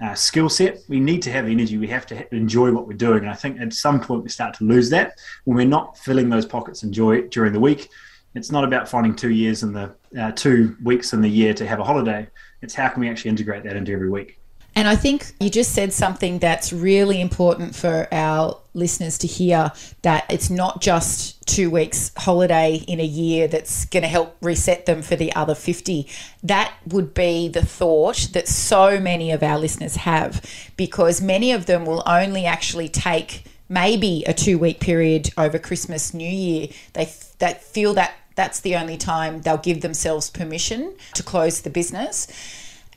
uh, 0.00 0.14
skill 0.14 0.48
set. 0.48 0.80
We 0.88 1.00
need 1.00 1.22
to 1.22 1.32
have 1.32 1.46
energy. 1.46 1.78
We 1.78 1.86
have 1.88 2.06
to 2.06 2.34
enjoy 2.34 2.70
what 2.72 2.86
we're 2.86 2.96
doing. 2.96 3.20
And 3.20 3.30
I 3.30 3.34
think 3.34 3.60
at 3.60 3.72
some 3.72 4.00
point 4.00 4.22
we 4.22 4.28
start 4.28 4.54
to 4.54 4.64
lose 4.64 4.90
that 4.90 5.18
when 5.44 5.56
we're 5.56 5.66
not 5.66 5.96
filling 5.98 6.28
those 6.28 6.44
pockets 6.44 6.82
of 6.82 6.90
joy 6.90 7.22
during 7.28 7.52
the 7.52 7.60
week. 7.60 7.88
It's 8.34 8.52
not 8.52 8.64
about 8.64 8.86
finding 8.86 9.16
two 9.16 9.30
years 9.30 9.62
in 9.62 9.72
the 9.72 9.94
uh, 10.20 10.32
two 10.32 10.76
weeks 10.82 11.14
in 11.14 11.22
the 11.22 11.28
year 11.28 11.54
to 11.54 11.66
have 11.66 11.80
a 11.80 11.84
holiday. 11.84 12.28
It's 12.60 12.74
how 12.74 12.88
can 12.88 13.00
we 13.00 13.08
actually 13.08 13.30
integrate 13.30 13.64
that 13.64 13.76
into 13.76 13.92
every 13.92 14.10
week. 14.10 14.38
And 14.76 14.86
I 14.86 14.94
think 14.94 15.32
you 15.40 15.48
just 15.48 15.72
said 15.72 15.94
something 15.94 16.38
that's 16.38 16.70
really 16.70 17.18
important 17.18 17.74
for 17.74 18.08
our 18.12 18.58
listeners 18.74 19.16
to 19.18 19.26
hear 19.26 19.72
that 20.02 20.26
it's 20.28 20.50
not 20.50 20.82
just 20.82 21.46
two 21.46 21.70
weeks 21.70 22.12
holiday 22.14 22.84
in 22.86 23.00
a 23.00 23.04
year 23.04 23.48
that's 23.48 23.86
going 23.86 24.02
to 24.02 24.08
help 24.08 24.36
reset 24.42 24.84
them 24.84 25.00
for 25.00 25.16
the 25.16 25.34
other 25.34 25.54
50. 25.54 26.06
That 26.42 26.74
would 26.86 27.14
be 27.14 27.48
the 27.48 27.64
thought 27.64 28.28
that 28.34 28.48
so 28.48 29.00
many 29.00 29.30
of 29.30 29.42
our 29.42 29.58
listeners 29.58 29.96
have 29.96 30.44
because 30.76 31.22
many 31.22 31.52
of 31.52 31.64
them 31.64 31.86
will 31.86 32.02
only 32.04 32.44
actually 32.44 32.90
take 32.90 33.44
maybe 33.70 34.24
a 34.26 34.34
two 34.34 34.58
week 34.58 34.78
period 34.78 35.30
over 35.38 35.58
Christmas, 35.58 36.12
New 36.12 36.28
Year. 36.28 36.68
They, 36.92 37.10
they 37.38 37.54
feel 37.54 37.94
that 37.94 38.12
that's 38.34 38.60
the 38.60 38.76
only 38.76 38.98
time 38.98 39.40
they'll 39.40 39.56
give 39.56 39.80
themselves 39.80 40.28
permission 40.28 40.94
to 41.14 41.22
close 41.22 41.62
the 41.62 41.70
business 41.70 42.28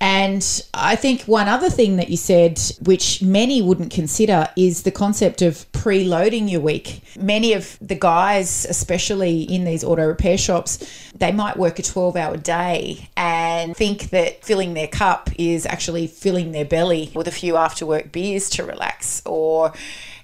and 0.01 0.63
I 0.73 0.95
think 0.95 1.23
one 1.23 1.49
other 1.49 1.69
thing 1.69 1.97
that 1.97 2.09
you 2.09 2.15
said, 2.15 2.61
which 2.83 3.21
many 3.21 3.61
wouldn't 3.61 3.91
consider, 3.91 4.47
is 4.55 4.83
the 4.83 4.91
concept 4.91 5.41
of 5.41 5.69
preloading 5.73 6.49
your 6.49 6.61
week. 6.61 7.01
Many 7.19 7.51
of 7.51 7.77
the 7.81 7.95
guys, 7.95 8.65
especially 8.69 9.41
in 9.41 9.65
these 9.65 9.83
auto 9.83 10.07
repair 10.07 10.37
shops, 10.37 11.11
they 11.15 11.33
might 11.33 11.57
work 11.57 11.79
a 11.79 11.83
12 11.83 12.15
hour 12.15 12.37
day 12.37 13.09
and 13.17 13.75
think 13.75 14.11
that 14.11 14.43
filling 14.45 14.73
their 14.73 14.87
cup 14.87 15.29
is 15.37 15.65
actually 15.65 16.07
filling 16.07 16.53
their 16.53 16.65
belly 16.65 17.11
with 17.13 17.27
a 17.27 17.31
few 17.31 17.57
after 17.57 17.85
work 17.85 18.13
beers 18.13 18.49
to 18.51 18.63
relax, 18.63 19.21
or 19.25 19.73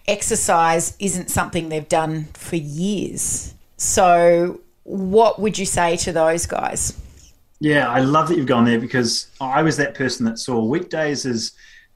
exercise 0.08 0.96
isn't 1.00 1.30
something 1.30 1.68
they've 1.68 1.90
done 1.90 2.26
for 2.34 2.56
years. 2.56 3.54
So, 3.76 4.62
what 4.84 5.40
would 5.42 5.58
you 5.58 5.66
say 5.66 5.98
to 5.98 6.14
those 6.14 6.46
guys? 6.46 6.98
Yeah, 7.66 7.90
I 7.90 8.02
love 8.02 8.28
that 8.28 8.38
you've 8.38 8.46
gone 8.46 8.64
there 8.64 8.80
because 8.80 9.32
I 9.42 9.64
was 9.64 9.76
that 9.78 9.96
person 9.96 10.24
that 10.28 10.38
saw 10.38 10.64
weekdays 10.64 11.26
as, 11.26 11.54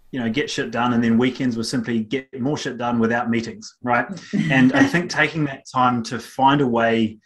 you 0.10 0.20
know, 0.20 0.28
get 0.28 0.50
shit 0.50 0.72
done, 0.72 0.94
and 0.94 1.04
then 1.04 1.16
weekends 1.16 1.56
were 1.56 1.64
simply 1.64 2.00
get 2.00 2.42
more 2.42 2.58
shit 2.58 2.80
done 2.80 2.98
without 2.98 3.30
meetings, 3.30 3.78
right? 3.84 4.08
and 4.50 4.74
I 4.74 4.84
think 4.84 5.12
taking 5.12 5.46
that 5.46 5.66
time 5.72 6.02
to 6.06 6.18
find 6.18 6.62
a 6.62 6.68
way 6.68 7.20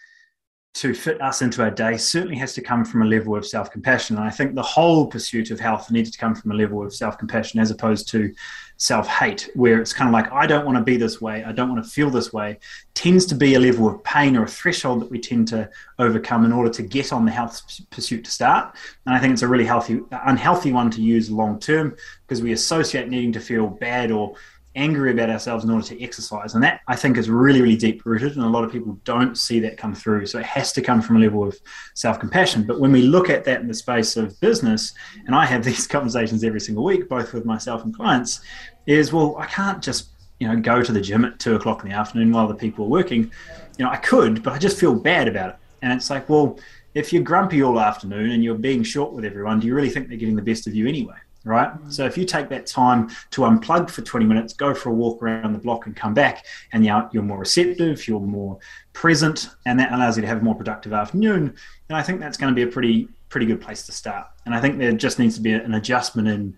to 0.74 0.94
fit 0.94 1.22
us 1.22 1.42
into 1.42 1.64
our 1.64 1.72
day 1.72 1.96
certainly 1.96 2.36
has 2.36 2.54
to 2.56 2.62
come 2.62 2.84
from 2.84 3.04
a 3.04 3.06
level 3.06 3.34
of 3.34 3.48
self 3.48 3.72
compassion. 3.72 4.18
And 4.18 4.26
I 4.26 4.30
think 4.30 4.56
the 4.56 4.62
whole 4.62 5.08
pursuit 5.08 5.50
of 5.50 5.62
health 5.62 5.90
needs 5.90 6.12
to 6.12 6.18
come 6.18 6.36
from 6.36 6.52
a 6.52 6.56
level 6.56 6.86
of 6.86 6.94
self 6.94 7.18
compassion 7.18 7.62
as 7.62 7.72
opposed 7.72 8.10
to 8.10 8.34
self 8.78 9.08
hate, 9.08 9.50
where 9.56 9.80
it's 9.80 9.94
kind 9.94 10.10
of 10.10 10.14
like, 10.14 10.32
I 10.32 10.46
don't 10.46 10.66
want 10.66 10.78
to 10.78 10.84
be 10.84 10.98
this 10.98 11.22
way, 11.22 11.44
I 11.44 11.52
don't 11.52 11.70
want 11.70 11.84
to 11.84 11.90
feel 11.90 12.10
this 12.10 12.34
way, 12.34 12.60
tends 12.94 13.26
to 13.28 13.36
be 13.36 13.56
a 13.56 13.60
level 13.60 13.88
of 13.88 14.04
pain 14.04 14.36
or 14.36 14.44
a 14.44 14.48
threshold 14.48 15.02
that 15.02 15.10
we 15.10 15.20
tend 15.20 15.48
to 15.50 15.70
overcome 16.00 16.46
in 16.46 16.52
order 16.52 16.70
to 16.72 16.84
get 16.84 17.14
on 17.14 17.26
the 17.26 17.32
health 17.32 17.62
pursuit 17.90 18.26
to 18.26 18.32
start. 18.32 18.76
And 19.06 19.16
I 19.16 19.20
think 19.20 19.34
it's 19.34 19.42
a 19.42 19.48
really 19.48 19.66
healthy, 19.66 20.02
unhealthy 20.12 20.72
one 20.72 20.90
to 20.92 21.02
use 21.02 21.30
long 21.30 21.60
term 21.60 21.96
because 22.28 22.42
we 22.42 22.52
associate 22.52 23.10
needing 23.10 23.32
to 23.34 23.40
feel 23.40 23.68
bad 23.68 24.12
or 24.12 24.36
angry 24.76 25.12
about 25.12 25.30
ourselves 25.30 25.64
in 25.64 25.70
order 25.70 25.86
to 25.86 26.04
exercise. 26.04 26.56
And 26.56 26.64
that 26.64 26.82
I 26.88 26.96
think 26.96 27.18
is 27.18 27.30
really, 27.30 27.62
really 27.62 27.76
deep 27.76 28.06
rooted. 28.06 28.36
And 28.36 28.44
a 28.44 28.50
lot 28.50 28.64
of 28.64 28.72
people 28.72 29.00
don't 29.04 29.38
see 29.38 29.60
that 29.60 29.78
come 29.78 29.94
through. 29.94 30.26
So 30.26 30.40
it 30.40 30.46
has 30.46 30.72
to 30.74 30.82
come 30.82 31.02
from 31.02 31.18
a 31.18 31.20
level 31.20 31.44
of 31.48 31.60
self 31.94 32.20
compassion. 32.20 32.66
But 32.66 32.80
when 32.80 32.92
we 32.92 33.04
look 33.04 33.30
at 33.30 33.44
that 33.46 33.62
in 33.62 33.68
the 33.68 33.74
space 33.74 34.18
of 34.18 34.40
business, 34.40 34.94
and 35.26 35.36
I 35.36 35.46
have 35.46 35.64
these 35.66 35.88
conversations 35.88 36.44
every 36.44 36.62
single 36.62 36.84
week, 36.84 37.08
both 37.08 37.34
with 37.34 37.46
myself 37.46 37.84
and 37.84 37.96
clients, 37.96 38.42
is 38.86 39.14
well, 39.14 39.36
I 39.38 39.46
can't 39.46 39.82
just 39.82 40.10
you 40.40 40.48
know 40.48 40.60
go 40.60 40.84
to 40.84 40.92
the 40.92 41.02
gym 41.02 41.26
at 41.26 41.40
two 41.40 41.56
o'clock 41.56 41.84
in 41.84 41.90
the 41.90 41.96
afternoon 41.96 42.32
while 42.32 42.48
the 42.48 42.56
people 42.56 42.86
are 42.86 42.90
working. 42.90 43.32
You 43.78 43.86
know, 43.86 43.92
I 43.92 43.98
could, 43.98 44.44
but 44.44 44.54
I 44.54 44.58
just 44.58 44.80
feel 44.80 44.94
bad 44.94 45.28
about 45.28 45.52
it. 45.52 45.56
And 45.82 45.92
it's 45.92 46.10
like, 46.10 46.30
well, 46.30 46.60
if 46.94 47.12
you're 47.12 47.24
grumpy 47.24 47.64
all 47.64 47.80
afternoon 47.80 48.32
and 48.32 48.44
you're 48.44 48.56
being 48.56 48.84
short 48.84 49.14
with 49.14 49.26
everyone, 49.26 49.60
do 49.60 49.68
you 49.68 49.76
really 49.76 49.90
think 49.90 50.08
they're 50.08 50.18
getting 50.18 50.36
the 50.36 50.44
best 50.44 50.68
of 50.68 50.76
you 50.76 50.88
anyway? 50.88 51.16
Right? 51.44 51.72
So 51.90 52.06
if 52.06 52.18
you 52.18 52.26
take 52.26 52.50
that 52.50 52.66
time 52.66 53.10
to 53.32 53.42
unplug 53.42 53.90
for 53.90 54.02
20 54.02 54.26
minutes, 54.26 54.54
go 54.54 54.74
for 54.74 54.90
a 54.90 54.94
walk 54.94 55.22
around 55.22 55.54
the 55.54 55.60
block 55.60 55.86
and 55.86 55.96
come 55.96 56.14
back, 56.14 56.46
and 56.72 56.86
you're, 56.86 57.10
you're 57.12 57.24
more 57.24 57.40
receptive, 57.40 58.08
you're 58.08 58.20
more 58.20 58.60
present, 58.94 59.50
and 59.66 59.80
that 59.80 59.92
allows 59.92 60.18
you 60.18 60.22
to 60.22 60.28
have 60.28 60.40
a 60.40 60.44
more 60.44 60.56
productive 60.56 60.94
afternoon, 60.94 61.56
then 61.88 61.98
I 61.98 62.04
think 62.04 62.20
that's 62.20 62.38
going 62.38 62.54
to 62.54 62.56
be 62.56 62.64
a 62.64 62.72
pretty 62.72 63.08
pretty 63.34 63.46
good 63.48 63.60
place 63.60 63.84
to 63.88 63.92
start. 63.92 64.28
And 64.46 64.54
I 64.54 64.62
think 64.62 64.78
there 64.78 64.92
just 64.92 65.18
needs 65.18 65.34
to 65.36 65.42
be 65.42 65.54
an 65.54 65.74
adjustment 65.74 66.28
in. 66.28 66.56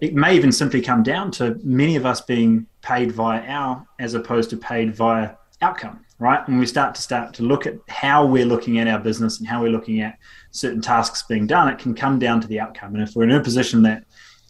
It 0.00 0.14
may 0.14 0.34
even 0.34 0.50
simply 0.50 0.82
come 0.82 1.04
down 1.04 1.30
to 1.32 1.60
many 1.62 1.94
of 1.94 2.04
us 2.04 2.20
being 2.20 2.66
paid 2.82 3.12
via 3.12 3.40
hour 3.46 3.86
as 4.00 4.14
opposed 4.14 4.50
to 4.50 4.56
paid 4.56 4.96
via 4.96 5.36
outcome, 5.62 6.04
right? 6.18 6.46
When 6.48 6.58
we 6.58 6.66
start 6.66 6.94
to 6.96 7.02
start 7.02 7.34
to 7.34 7.42
look 7.42 7.66
at 7.66 7.74
how 7.88 8.26
we're 8.26 8.46
looking 8.46 8.78
at 8.78 8.88
our 8.88 8.98
business 8.98 9.38
and 9.38 9.48
how 9.48 9.62
we're 9.62 9.70
looking 9.70 10.00
at 10.00 10.18
certain 10.50 10.80
tasks 10.80 11.22
being 11.22 11.46
done, 11.46 11.68
it 11.68 11.78
can 11.78 11.94
come 11.94 12.18
down 12.18 12.40
to 12.40 12.48
the 12.48 12.60
outcome. 12.60 12.94
And 12.94 13.02
if 13.02 13.14
we're 13.14 13.24
in 13.24 13.32
a 13.32 13.42
position 13.42 13.82
that 13.82 14.04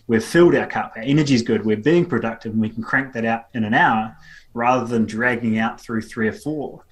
we've 0.06 0.24
filled 0.24 0.54
our 0.54 0.66
cup, 0.66 0.92
our 0.96 1.02
energy 1.02 1.34
is 1.34 1.42
good, 1.42 1.64
we're 1.64 1.76
being 1.76 2.06
productive, 2.06 2.52
and 2.52 2.60
we 2.60 2.70
can 2.70 2.82
crank 2.82 3.12
that 3.12 3.24
out 3.24 3.46
in 3.54 3.64
an 3.64 3.74
hour 3.74 4.16
rather 4.54 4.86
than 4.86 5.04
dragging 5.04 5.58
out 5.58 5.80
through 5.80 6.02
three 6.02 6.28
or 6.28 6.32
four, 6.32 6.84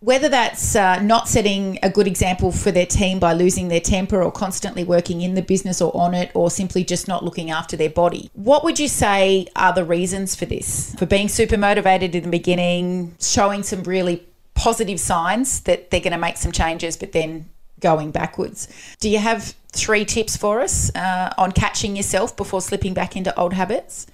whether 0.00 0.28
that's 0.28 0.76
uh, 0.76 1.00
not 1.02 1.28
setting 1.28 1.78
a 1.82 1.90
good 1.90 2.06
example 2.06 2.52
for 2.52 2.70
their 2.70 2.86
team 2.86 3.18
by 3.18 3.32
losing 3.32 3.68
their 3.68 3.80
temper 3.80 4.22
or 4.22 4.30
constantly 4.30 4.84
working 4.84 5.22
in 5.22 5.34
the 5.34 5.42
business 5.42 5.80
or 5.80 5.94
on 5.96 6.14
it 6.14 6.30
or 6.34 6.50
simply 6.50 6.84
just 6.84 7.08
not 7.08 7.24
looking 7.24 7.50
after 7.50 7.76
their 7.76 7.90
body. 7.90 8.30
What 8.34 8.62
would 8.62 8.78
you 8.78 8.88
say 8.88 9.48
are 9.56 9.72
the 9.72 9.84
reasons 9.84 10.36
for 10.36 10.46
this? 10.46 10.94
For 10.96 11.06
being 11.06 11.28
super 11.28 11.56
motivated 11.56 12.14
in 12.14 12.22
the 12.22 12.30
beginning, 12.30 13.16
showing 13.20 13.62
some 13.62 13.82
really 13.82 14.24
positive 14.54 15.00
signs 15.00 15.60
that 15.60 15.90
they're 15.90 16.00
going 16.00 16.12
to 16.12 16.18
make 16.18 16.36
some 16.36 16.52
changes, 16.52 16.96
but 16.96 17.12
then 17.12 17.48
going 17.80 18.10
backwards. 18.10 18.68
Do 19.00 19.08
you 19.08 19.18
have 19.18 19.54
three 19.72 20.04
tips 20.04 20.36
for 20.36 20.60
us 20.60 20.94
uh, 20.94 21.32
on 21.38 21.52
catching 21.52 21.96
yourself 21.96 22.36
before 22.36 22.60
slipping 22.60 22.94
back 22.94 23.16
into 23.16 23.36
old 23.38 23.52
habits? 23.52 24.06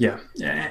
Yeah, 0.00 0.18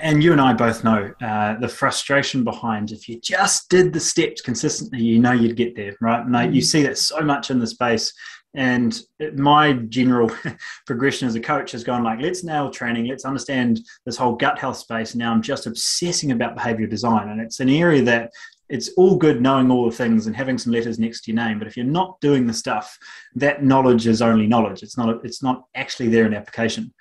and 0.02 0.24
you 0.24 0.32
and 0.32 0.42
I 0.42 0.54
both 0.54 0.84
know 0.84 1.14
uh, 1.22 1.54
the 1.60 1.68
frustration 1.68 2.44
behind 2.44 2.92
if 2.92 3.08
you 3.08 3.20
just 3.20 3.70
did 3.70 3.94
the 3.94 4.00
steps 4.00 4.42
consistently, 4.42 5.04
you 5.04 5.20
know 5.20 5.34
you'd 5.34 5.56
get 5.56 5.76
there, 5.76 5.96
right? 6.02 6.26
And 6.26 6.34
mm-hmm. 6.34 6.52
you 6.52 6.64
see 6.64 6.82
that 6.82 6.98
so 6.98 7.22
much 7.22 7.52
in 7.52 7.60
the 7.60 7.68
space. 7.68 8.12
And 8.56 9.00
my 9.36 9.74
general 9.74 10.32
progression 10.88 11.28
as 11.28 11.36
a 11.36 11.40
coach 11.40 11.74
has 11.74 11.84
gone 11.84 12.04
like, 12.04 12.20
let's 12.20 12.44
nail 12.44 12.72
training, 12.72 13.06
let's 13.06 13.24
understand 13.24 13.82
this 14.04 14.18
whole 14.18 14.36
gut 14.36 14.58
health 14.58 14.78
space. 14.78 15.14
Now 15.14 15.32
I'm 15.32 15.44
just 15.44 15.68
obsessing 15.68 16.32
about 16.32 16.56
behavior 16.56 16.88
design, 16.88 17.30
and 17.30 17.40
it's 17.40 17.60
an 17.60 17.70
area 17.70 18.02
that 18.02 18.32
it's 18.68 18.90
all 18.98 19.16
good 19.16 19.44
knowing 19.44 19.70
all 19.70 19.88
the 19.88 19.96
things 19.96 20.26
and 20.26 20.36
having 20.36 20.58
some 20.58 20.74
letters 20.74 20.98
next 20.98 21.22
to 21.26 21.32
your 21.32 21.44
name, 21.44 21.60
but 21.60 21.68
if 21.68 21.78
you're 21.78 21.86
not 21.86 22.20
doing 22.20 22.48
the 22.48 22.54
stuff, 22.54 22.98
that 23.36 23.64
knowledge 23.64 24.08
is 24.08 24.24
only 24.24 24.48
knowledge. 24.48 24.82
It's 24.82 24.98
not. 24.98 25.24
It's 25.24 25.44
not 25.44 25.66
actually 25.76 26.10
there 26.10 26.26
in 26.26 26.34
application 26.34 26.92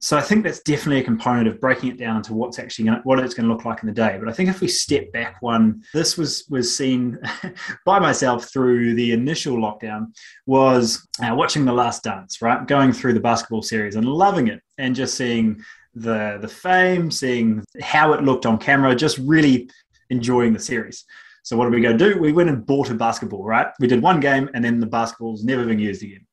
so 0.00 0.16
I 0.16 0.20
think 0.20 0.44
that's 0.44 0.60
definitely 0.60 1.00
a 1.00 1.04
component 1.04 1.48
of 1.48 1.60
breaking 1.60 1.90
it 1.90 1.98
down 1.98 2.22
to 2.22 2.32
what's 2.32 2.60
actually 2.60 2.84
going 2.84 2.98
to, 2.98 3.02
what 3.02 3.18
it's 3.18 3.34
going 3.34 3.48
to 3.48 3.52
look 3.52 3.64
like 3.64 3.82
in 3.82 3.88
the 3.88 3.94
day. 3.94 4.16
But 4.18 4.28
I 4.28 4.32
think 4.32 4.48
if 4.48 4.60
we 4.60 4.68
step 4.68 5.10
back 5.12 5.42
one, 5.42 5.82
this 5.92 6.16
was 6.16 6.46
was 6.48 6.74
seen 6.74 7.18
by 7.84 7.98
myself 7.98 8.48
through 8.52 8.94
the 8.94 9.12
initial 9.12 9.56
lockdown 9.56 10.14
was 10.46 11.06
uh, 11.20 11.34
watching 11.34 11.64
The 11.64 11.72
Last 11.72 12.04
Dance, 12.04 12.40
right, 12.40 12.64
going 12.66 12.92
through 12.92 13.14
the 13.14 13.20
basketball 13.20 13.62
series 13.62 13.96
and 13.96 14.06
loving 14.06 14.46
it, 14.46 14.62
and 14.78 14.94
just 14.94 15.16
seeing 15.16 15.60
the 15.94 16.38
the 16.40 16.48
fame, 16.48 17.10
seeing 17.10 17.64
how 17.82 18.12
it 18.12 18.22
looked 18.22 18.46
on 18.46 18.56
camera, 18.58 18.94
just 18.94 19.18
really 19.18 19.68
enjoying 20.10 20.52
the 20.52 20.60
series. 20.60 21.04
So 21.42 21.56
what 21.56 21.64
did 21.64 21.74
we 21.74 21.80
go 21.80 21.96
do? 21.96 22.18
We 22.18 22.32
went 22.32 22.50
and 22.50 22.64
bought 22.64 22.90
a 22.90 22.94
basketball, 22.94 23.42
right? 23.42 23.68
We 23.80 23.88
did 23.88 24.02
one 24.02 24.20
game, 24.20 24.48
and 24.54 24.64
then 24.64 24.78
the 24.78 24.86
basketball's 24.86 25.42
never 25.42 25.64
been 25.64 25.80
used 25.80 26.04
again 26.04 26.24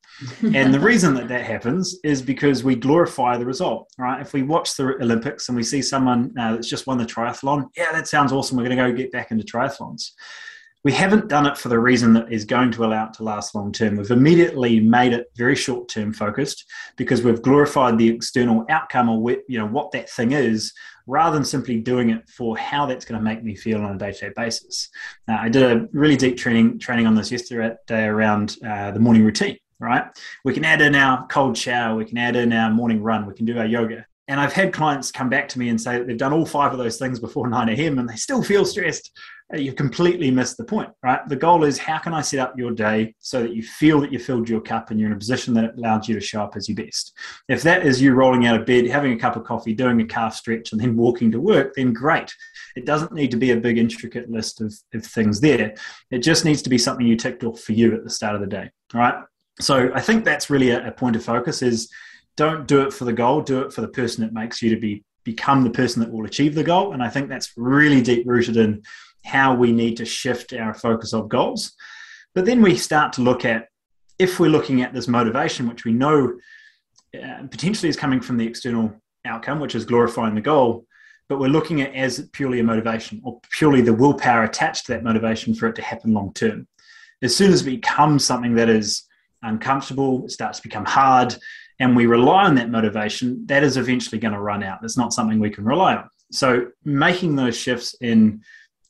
and 0.42 0.74
the 0.74 0.80
reason 0.92 1.14
that 1.16 1.28
that 1.28 1.46
happens 1.46 1.98
is 2.04 2.22
because 2.22 2.64
we 2.64 2.76
glorify 2.76 3.38
the 3.38 3.46
result, 3.46 3.90
right? 3.98 4.22
If 4.22 4.34
we 4.34 4.44
watch 4.44 4.76
the 4.76 4.96
Olympics 5.02 5.50
and 5.50 5.56
we 5.56 5.64
see 5.64 5.82
someone 5.82 6.34
uh, 6.40 6.54
that's 6.54 6.70
just 6.70 6.88
won 6.88 6.98
the 6.98 7.06
triathlon, 7.06 7.68
yeah, 7.76 7.92
that 7.92 8.08
sounds 8.08 8.32
awesome. 8.32 8.58
We're 8.58 8.66
going 8.66 8.78
to 8.78 8.92
go 8.92 8.94
get 8.94 9.12
back 9.12 9.32
into 9.32 9.44
triathlons. 9.44 10.12
We 10.84 10.92
haven't 10.92 11.30
done 11.30 11.48
it 11.48 11.58
for 11.58 11.70
the 11.70 11.80
reason 11.80 12.14
that 12.14 12.32
is 12.32 12.46
going 12.46 12.72
to 12.74 12.86
allow 12.86 13.08
it 13.08 13.14
to 13.14 13.24
last 13.24 13.56
long 13.56 13.72
term. 13.72 13.98
We've 13.98 14.12
immediately 14.12 14.80
made 14.80 15.14
it 15.14 15.32
very 15.36 15.56
short 15.56 15.90
term 15.90 16.14
focused 16.14 16.64
because 16.96 17.24
we've 17.24 17.42
glorified 17.42 17.98
the 17.98 18.08
external 18.08 18.66
outcome 18.70 19.10
or 19.10 19.32
you 19.48 19.58
know 19.58 19.66
what 19.66 19.92
that 19.94 20.12
thing 20.12 20.34
is, 20.34 20.72
rather 21.08 21.36
than 21.36 21.44
simply 21.44 21.80
doing 21.80 22.12
it 22.12 22.30
for 22.30 22.56
how 22.56 22.86
that's 22.86 23.04
going 23.04 23.20
to 23.20 23.24
make 23.24 23.44
me 23.44 23.56
feel 23.56 23.82
on 23.82 23.96
a 23.96 23.98
day 23.98 24.12
to 24.12 24.28
day 24.28 24.34
basis. 24.36 24.90
Uh, 25.28 25.38
I 25.40 25.50
did 25.50 25.64
a 25.64 25.88
really 25.92 26.18
deep 26.18 26.38
training 26.38 26.78
training 26.78 27.08
on 27.08 27.16
this 27.16 27.32
yesterday 27.32 27.76
around 27.90 28.58
uh, 28.64 28.92
the 28.92 29.00
morning 29.00 29.26
routine 29.26 29.58
right? 29.80 30.06
We 30.44 30.54
can 30.54 30.66
add 30.66 30.82
in 30.82 30.96
our 30.96 31.26
cold 31.28 31.58
shower, 31.58 31.96
we 31.96 32.06
can 32.06 32.18
add 32.18 32.36
in 32.36 32.54
our 32.54 32.72
morning 32.72 33.02
run, 33.02 33.26
we 33.26 33.34
can 33.34 33.46
do 33.46 33.58
our 33.58 33.66
yoga. 33.66 34.06
And 34.28 34.40
I've 34.40 34.54
had 34.54 34.74
clients 34.74 35.12
come 35.12 35.30
back 35.30 35.48
to 35.50 35.60
me 35.60 35.70
and 35.70 35.80
say 35.80 35.98
that 35.98 36.08
they've 36.08 36.18
done 36.18 36.34
all 36.34 36.46
five 36.46 36.72
of 36.72 36.80
those 36.80 36.98
things 36.98 37.20
before 37.20 37.48
9 37.50 37.70
a.m. 37.70 38.00
and 38.00 38.10
they 38.10 38.16
still 38.16 38.44
feel 38.44 38.66
stressed. 38.66 39.12
Uh, 39.54 39.58
you've 39.58 39.76
completely 39.76 40.32
missed 40.32 40.58
the 40.58 40.64
point, 40.64 40.90
right? 41.04 41.20
The 41.30 41.36
goal 41.36 41.64
is 41.64 41.78
how 41.78 42.00
can 42.00 42.16
I 42.16 42.22
set 42.22 42.40
up 42.40 42.58
your 42.58 42.72
day 42.72 43.14
so 43.20 43.44
that 43.44 43.54
you 43.54 43.62
feel 43.62 44.02
that 44.02 44.12
you 44.12 44.18
filled 44.18 44.50
your 44.50 44.62
cup 44.62 44.90
and 44.90 45.00
you're 45.00 45.10
in 45.10 45.16
a 45.16 45.20
position 45.20 45.54
that 45.54 45.78
allows 45.78 46.10
you 46.10 46.16
to 46.16 46.22
show 46.22 46.42
up 46.42 46.56
as 46.56 46.68
your 46.68 46.84
best. 46.84 47.16
If 47.48 47.62
that 47.62 47.86
is 47.86 48.02
you 48.02 48.16
rolling 48.16 48.48
out 48.48 48.60
of 48.60 48.66
bed, 48.66 48.88
having 48.88 49.14
a 49.14 49.20
cup 49.20 49.36
of 49.36 49.44
coffee, 49.44 49.76
doing 49.76 50.02
a 50.02 50.06
calf 50.06 50.34
stretch, 50.34 50.72
and 50.72 50.82
then 50.82 50.98
walking 50.98 51.32
to 51.32 51.40
work, 51.40 51.74
then 51.76 51.94
great. 51.94 52.34
It 52.76 52.86
doesn't 52.86 53.14
need 53.14 53.30
to 53.32 53.38
be 53.38 53.52
a 53.52 53.58
big, 53.58 53.78
intricate 53.78 54.32
list 54.32 54.62
of, 54.62 54.74
of 54.96 55.06
things 55.06 55.40
there. 55.40 55.76
It 56.10 56.20
just 56.20 56.44
needs 56.44 56.64
to 56.64 56.70
be 56.72 56.80
something 56.80 57.06
you 57.06 57.16
ticked 57.16 57.44
off 57.44 57.60
for 57.60 57.74
you 57.74 57.94
at 57.94 58.04
the 58.04 58.10
start 58.10 58.34
of 58.34 58.42
the 58.42 58.48
day, 58.48 58.72
right? 58.96 59.24
So 59.60 59.92
I 59.94 60.02
think 60.02 60.26
that's 60.26 60.50
really 60.50 60.72
a, 60.72 60.88
a 60.88 60.92
point 60.92 61.16
of 61.16 61.24
focus 61.24 61.62
is 61.62 61.90
don't 62.38 62.68
do 62.68 62.82
it 62.82 62.94
for 62.94 63.06
the 63.06 63.14
goal, 63.14 63.42
do 63.42 63.62
it 63.62 63.74
for 63.74 63.82
the 63.82 63.88
person 63.88 64.24
that 64.24 64.34
makes 64.34 64.62
you 64.62 64.70
to 64.70 64.80
be 64.80 65.04
become 65.24 65.64
the 65.64 65.72
person 65.72 66.02
that 66.02 66.12
will 66.12 66.26
achieve 66.26 66.54
the 66.54 66.64
goal. 66.64 66.94
And 66.94 67.02
I 67.02 67.10
think 67.10 67.30
that's 67.30 67.52
really 67.58 68.02
deep 68.02 68.28
rooted 68.28 68.58
in 68.58 68.84
how 69.26 69.56
we 69.56 69.72
need 69.72 69.98
to 69.98 70.06
shift 70.06 70.54
our 70.54 70.74
focus 70.74 71.14
of 71.14 71.30
goals. 71.30 71.74
But 72.36 72.46
then 72.46 72.62
we 72.62 72.76
start 72.78 73.14
to 73.14 73.22
look 73.22 73.44
at 73.44 73.68
if 74.20 74.40
we're 74.40 74.52
looking 74.52 74.82
at 74.82 74.94
this 74.94 75.08
motivation, 75.08 75.68
which 75.68 75.84
we 75.84 75.94
know 75.94 76.38
uh, 77.16 77.48
potentially 77.50 77.90
is 77.90 77.98
coming 77.98 78.22
from 78.22 78.38
the 78.38 78.46
external 78.46 78.94
outcome, 79.26 79.60
which 79.60 79.76
is 79.76 79.84
glorifying 79.84 80.36
the 80.36 80.42
goal, 80.42 80.86
but 81.28 81.40
we're 81.40 81.48
looking 81.48 81.82
at 81.82 81.94
as 81.96 82.30
purely 82.32 82.60
a 82.60 82.64
motivation 82.64 83.20
or 83.24 83.42
purely 83.50 83.82
the 83.82 83.94
willpower 83.94 84.44
attached 84.44 84.86
to 84.86 84.94
that 84.94 85.04
motivation 85.04 85.56
for 85.56 85.68
it 85.68 85.76
to 85.76 85.82
happen 85.82 86.14
long 86.14 86.32
term. 86.34 86.68
As 87.24 87.36
soon 87.36 87.52
as 87.52 87.62
it 87.62 87.66
becomes 87.66 88.24
something 88.24 88.56
that 88.56 88.70
is 88.70 89.04
uncomfortable, 89.46 90.26
it 90.26 90.32
starts 90.32 90.60
to 90.60 90.64
become 90.68 90.86
hard, 90.86 91.36
and 91.80 91.96
we 91.96 92.06
rely 92.06 92.46
on 92.46 92.56
that 92.56 92.70
motivation, 92.70 93.46
that 93.48 93.64
is 93.64 93.78
eventually 93.78 94.20
going 94.20 94.34
to 94.34 94.40
run 94.40 94.64
out. 94.64 94.80
It's 94.84 94.98
not 94.98 95.14
something 95.14 95.40
we 95.40 95.50
can 95.50 95.66
rely 95.66 95.96
on. 95.96 96.10
So 96.32 96.68
making 96.84 97.36
those 97.36 97.58
shifts 97.58 97.96
in 98.02 98.42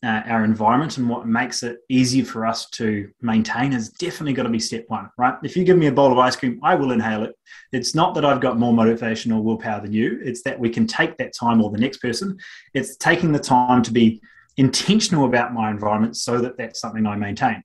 uh, 0.03 0.21
our 0.27 0.43
environment 0.43 0.97
and 0.97 1.09
what 1.09 1.27
makes 1.27 1.63
it 1.63 1.79
easy 1.89 2.21
for 2.21 2.45
us 2.45 2.69
to 2.69 3.09
maintain 3.21 3.73
is 3.73 3.89
definitely 3.89 4.33
going 4.33 4.45
to 4.45 4.51
be 4.51 4.59
step 4.59 4.85
one, 4.87 5.09
right? 5.17 5.35
If 5.43 5.57
you 5.57 5.63
give 5.63 5.77
me 5.77 5.87
a 5.87 5.91
bowl 5.91 6.11
of 6.11 6.19
ice 6.19 6.35
cream, 6.35 6.59
I 6.61 6.75
will 6.75 6.91
inhale 6.91 7.23
it. 7.23 7.35
It's 7.71 7.95
not 7.95 8.13
that 8.15 8.23
I've 8.23 8.39
got 8.39 8.59
more 8.59 8.73
motivation 8.73 9.31
or 9.31 9.41
willpower 9.41 9.81
than 9.81 9.93
you. 9.93 10.19
It's 10.23 10.43
that 10.43 10.59
we 10.59 10.69
can 10.69 10.85
take 10.85 11.17
that 11.17 11.33
time 11.33 11.59
or 11.61 11.71
the 11.71 11.79
next 11.79 11.97
person. 11.97 12.37
It's 12.75 12.95
taking 12.97 13.31
the 13.31 13.39
time 13.39 13.81
to 13.81 13.91
be 13.91 14.21
intentional 14.57 15.25
about 15.25 15.53
my 15.53 15.71
environment 15.71 16.17
so 16.17 16.39
that 16.39 16.57
that's 16.57 16.79
something 16.79 17.05
I 17.07 17.15
maintain. 17.15 17.63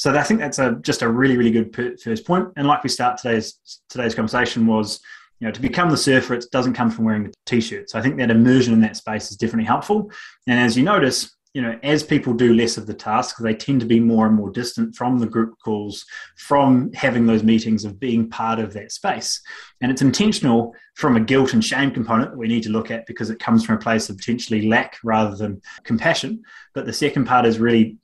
So 0.00 0.14
I 0.14 0.22
think 0.22 0.40
that's 0.40 0.58
a 0.58 0.78
just 0.80 1.02
a 1.02 1.08
really 1.10 1.36
really 1.36 1.50
good 1.50 2.00
first 2.02 2.26
point. 2.26 2.48
And 2.56 2.66
like 2.66 2.82
we 2.82 2.88
start 2.88 3.18
today's 3.18 3.58
today's 3.90 4.14
conversation 4.14 4.66
was, 4.66 4.98
you 5.40 5.46
know, 5.46 5.52
to 5.52 5.60
become 5.60 5.90
the 5.90 5.96
surfer, 5.98 6.32
it 6.32 6.46
doesn't 6.50 6.72
come 6.72 6.90
from 6.90 7.04
wearing 7.04 7.24
the 7.24 7.34
t-shirt. 7.44 7.90
So 7.90 7.98
I 7.98 8.02
think 8.02 8.16
that 8.16 8.30
immersion 8.30 8.72
in 8.72 8.80
that 8.80 8.96
space 8.96 9.30
is 9.30 9.36
definitely 9.36 9.66
helpful. 9.66 10.10
And 10.46 10.58
as 10.58 10.74
you 10.74 10.84
notice, 10.84 11.36
you 11.52 11.60
know, 11.60 11.78
as 11.82 12.02
people 12.02 12.32
do 12.32 12.54
less 12.54 12.78
of 12.78 12.86
the 12.86 12.94
task, 12.94 13.36
they 13.40 13.52
tend 13.52 13.80
to 13.80 13.86
be 13.86 14.00
more 14.00 14.26
and 14.26 14.34
more 14.34 14.50
distant 14.50 14.96
from 14.96 15.18
the 15.18 15.26
group 15.26 15.54
calls, 15.62 16.06
from 16.38 16.90
having 16.94 17.26
those 17.26 17.42
meetings, 17.42 17.84
of 17.84 18.00
being 18.00 18.30
part 18.30 18.58
of 18.58 18.72
that 18.72 18.92
space. 18.92 19.38
And 19.82 19.92
it's 19.92 20.00
intentional 20.00 20.74
from 20.94 21.18
a 21.18 21.20
guilt 21.20 21.52
and 21.52 21.62
shame 21.62 21.90
component 21.90 22.30
that 22.30 22.38
we 22.38 22.48
need 22.48 22.62
to 22.62 22.70
look 22.70 22.90
at 22.90 23.04
because 23.04 23.28
it 23.28 23.38
comes 23.38 23.66
from 23.66 23.74
a 23.74 23.80
place 23.80 24.08
of 24.08 24.16
potentially 24.16 24.66
lack 24.66 24.96
rather 25.04 25.36
than 25.36 25.60
compassion. 25.84 26.42
But 26.72 26.86
the 26.86 26.92
second 26.94 27.26
part 27.26 27.44
is 27.44 27.58
really 27.58 27.98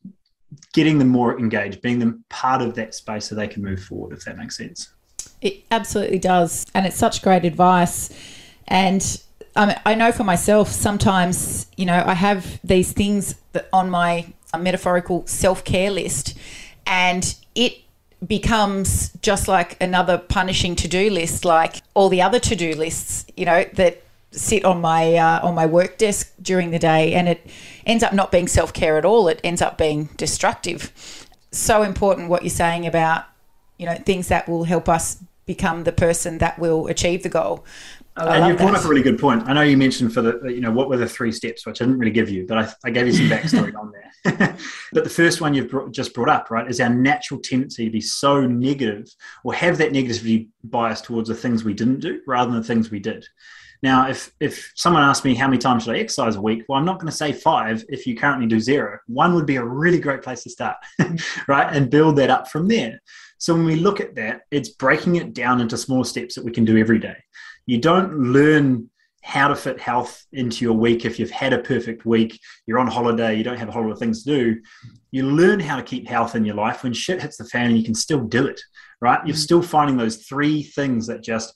getting 0.73 0.99
them 0.99 1.09
more 1.09 1.38
engaged, 1.38 1.81
being 1.83 1.99
them 1.99 2.25
part 2.29 2.62
of 2.62 2.75
that 2.75 2.95
space 2.95 3.26
so 3.26 3.35
they 3.35 3.49
can 3.49 3.62
move 3.62 3.83
forward, 3.83 4.12
if 4.12 4.25
that 4.25 4.37
makes 4.37 4.57
sense. 4.57 4.93
It 5.41 5.65
absolutely 5.71 6.19
does. 6.19 6.65
And 6.75 6.87
it's 6.87 6.97
such 6.97 7.23
great 7.23 7.45
advice. 7.45 8.11
And 8.69 9.23
um, 9.55 9.73
I 9.85 9.95
know 9.95 10.12
for 10.12 10.25
myself, 10.25 10.71
sometimes, 10.71 11.67
you 11.76 11.87
know, 11.87 12.03
I 12.05 12.15
have 12.15 12.61
these 12.62 12.93
things 12.93 13.37
that 13.53 13.69
on 13.73 13.91
my 13.91 14.33
metaphorical 14.59 15.26
self 15.26 15.65
care 15.65 15.91
list, 15.91 16.37
and 16.87 17.35
it 17.55 17.79
becomes 18.26 19.11
just 19.23 19.49
like 19.49 19.81
another 19.83 20.19
punishing 20.19 20.75
to 20.76 20.88
do 20.88 21.11
list, 21.11 21.45
like 21.45 21.83
all 21.95 22.09
the 22.09 22.23
other 22.23 22.38
to 22.41 22.57
do 22.57 22.75
lists, 22.75 23.26
you 23.37 23.45
know, 23.45 23.65
that 23.75 24.03
sit 24.37 24.64
on 24.64 24.81
my 24.81 25.14
uh, 25.14 25.40
on 25.43 25.55
my 25.55 25.66
work 25.66 25.99
desk 25.99 26.33
during 26.40 26.71
the 26.71 26.78
day, 26.78 27.14
and 27.14 27.28
it 27.28 27.47
ends 27.85 28.05
up 28.05 28.12
not 28.12 28.31
being 28.31 28.49
self 28.49 28.73
care 28.73 28.99
at 28.99 29.05
all. 29.05 29.28
It 29.28 29.40
ends 29.43 29.62
up 29.62 29.78
being 29.78 30.11
destructive. 30.16 30.93
So 31.52 31.83
important 31.83 32.28
what 32.28 32.43
you're 32.43 32.50
saying 32.50 32.87
about 32.87 33.25
you 33.78 33.87
know 33.87 33.95
things 33.95 34.28
that 34.28 34.49
will 34.49 34.64
help 34.64 34.88
us 34.88 35.23
become 35.47 35.85
the 35.85 35.93
person 35.93 36.38
that 36.38 36.59
will 36.59 36.87
achieve 36.88 37.23
the 37.23 37.28
goal. 37.28 37.64
I 38.16 38.38
and 38.38 38.49
you've 38.49 38.57
brought 38.57 38.75
up 38.75 38.85
a 38.85 38.88
really 38.88 39.02
good 39.02 39.19
point. 39.19 39.43
I 39.47 39.52
know 39.52 39.61
you 39.61 39.76
mentioned 39.76 40.12
for 40.14 40.23
the, 40.23 40.40
you 40.49 40.61
know, 40.61 40.71
what 40.71 40.88
were 40.88 40.97
the 40.97 41.09
three 41.09 41.31
steps, 41.31 41.66
which 41.66 41.83
I 41.83 41.85
didn't 41.85 41.99
really 41.99 42.12
give 42.12 42.31
you, 42.31 42.47
but 42.47 42.59
I, 42.59 42.73
I 42.85 42.90
gave 42.90 43.07
you 43.07 43.12
some 43.12 43.26
backstory 43.28 43.75
on 43.78 43.93
there. 43.93 44.57
but 44.93 45.05
the 45.05 45.11
first 45.11 45.43
one 45.43 45.52
you've 45.52 45.69
brought, 45.69 45.93
just 45.93 46.14
brought 46.14 46.31
up, 46.31 46.50
right, 46.50 46.69
is 46.69 46.81
our 46.81 46.88
natural 46.88 47.38
tendency 47.40 47.85
to 47.85 47.90
be 47.90 48.00
so 48.00 48.40
negative 48.47 49.07
or 49.45 49.52
have 49.52 49.76
that 49.78 49.93
negativity 49.93 50.49
bias 50.64 51.02
towards 51.02 51.28
the 51.28 51.35
things 51.35 51.62
we 51.62 51.75
didn't 51.75 52.00
do 52.00 52.21
rather 52.26 52.50
than 52.50 52.61
the 52.61 52.66
things 52.66 52.90
we 52.90 53.00
did. 53.00 53.26
Now, 53.83 54.09
if 54.09 54.33
if 54.40 54.73
someone 54.75 55.02
asked 55.02 55.25
me 55.25 55.35
how 55.35 55.49
many 55.49 55.59
times 55.59 55.85
should 55.85 55.95
I 55.95 55.99
exercise 55.99 56.37
a 56.37 56.40
week, 56.40 56.64
well, 56.68 56.78
I'm 56.78 56.85
not 56.85 56.99
going 56.99 57.11
to 57.11 57.16
say 57.16 57.33
five 57.33 57.85
if 57.88 58.06
you 58.06 58.16
currently 58.16 58.47
do 58.47 58.61
zero. 58.61 58.99
One 59.06 59.35
would 59.35 59.47
be 59.47 59.56
a 59.56 59.64
really 59.64 60.00
great 60.00 60.23
place 60.23 60.42
to 60.45 60.50
start, 60.50 60.76
right, 61.49 61.75
and 61.75 61.90
build 61.90 62.16
that 62.16 62.30
up 62.30 62.49
from 62.49 62.68
there. 62.68 63.00
So 63.38 63.54
when 63.54 63.66
we 63.66 63.76
look 63.76 64.00
at 64.00 64.14
that, 64.14 64.42
it's 64.50 64.71
breaking 64.71 65.16
it 65.16 65.35
down 65.35 65.61
into 65.61 65.76
small 65.76 66.04
steps 66.04 66.35
that 66.35 66.45
we 66.45 66.52
can 66.52 66.64
do 66.64 66.78
every 66.78 66.99
day 66.99 67.16
you 67.66 67.78
don't 67.78 68.16
learn 68.18 68.88
how 69.23 69.49
to 69.49 69.56
fit 69.56 69.80
health 69.80 70.25
into 70.33 70.64
your 70.64 70.75
week 70.75 71.04
if 71.04 71.18
you've 71.18 71.33
had 71.33 71.52
a 71.52 71.59
perfect 71.59 72.06
week, 72.06 72.38
you're 72.66 72.78
on 72.78 72.87
holiday, 72.87 73.35
you 73.35 73.42
don't 73.42 73.59
have 73.59 73.68
a 73.68 73.73
whole 73.73 73.83
lot 73.83 73.90
of 73.90 73.99
things 73.99 74.23
to 74.23 74.30
do. 74.30 74.61
You 75.11 75.25
learn 75.25 75.59
how 75.59 75.76
to 75.76 75.83
keep 75.83 76.06
health 76.06 76.37
in 76.37 76.45
your 76.45 76.54
life 76.54 76.85
when 76.85 76.92
shit 76.92 77.21
hits 77.21 77.37
the 77.37 77.45
fan 77.45 77.66
and 77.66 77.76
you 77.76 77.85
can 77.85 77.95
still 77.95 78.21
do 78.21 78.47
it, 78.47 78.61
right? 79.00 79.18
You're 79.26 79.35
mm. 79.35 79.40
still 79.40 79.62
finding 79.62 79.97
those 79.97 80.18
three 80.18 80.62
things 80.62 81.09
that 81.09 81.25
just 81.25 81.52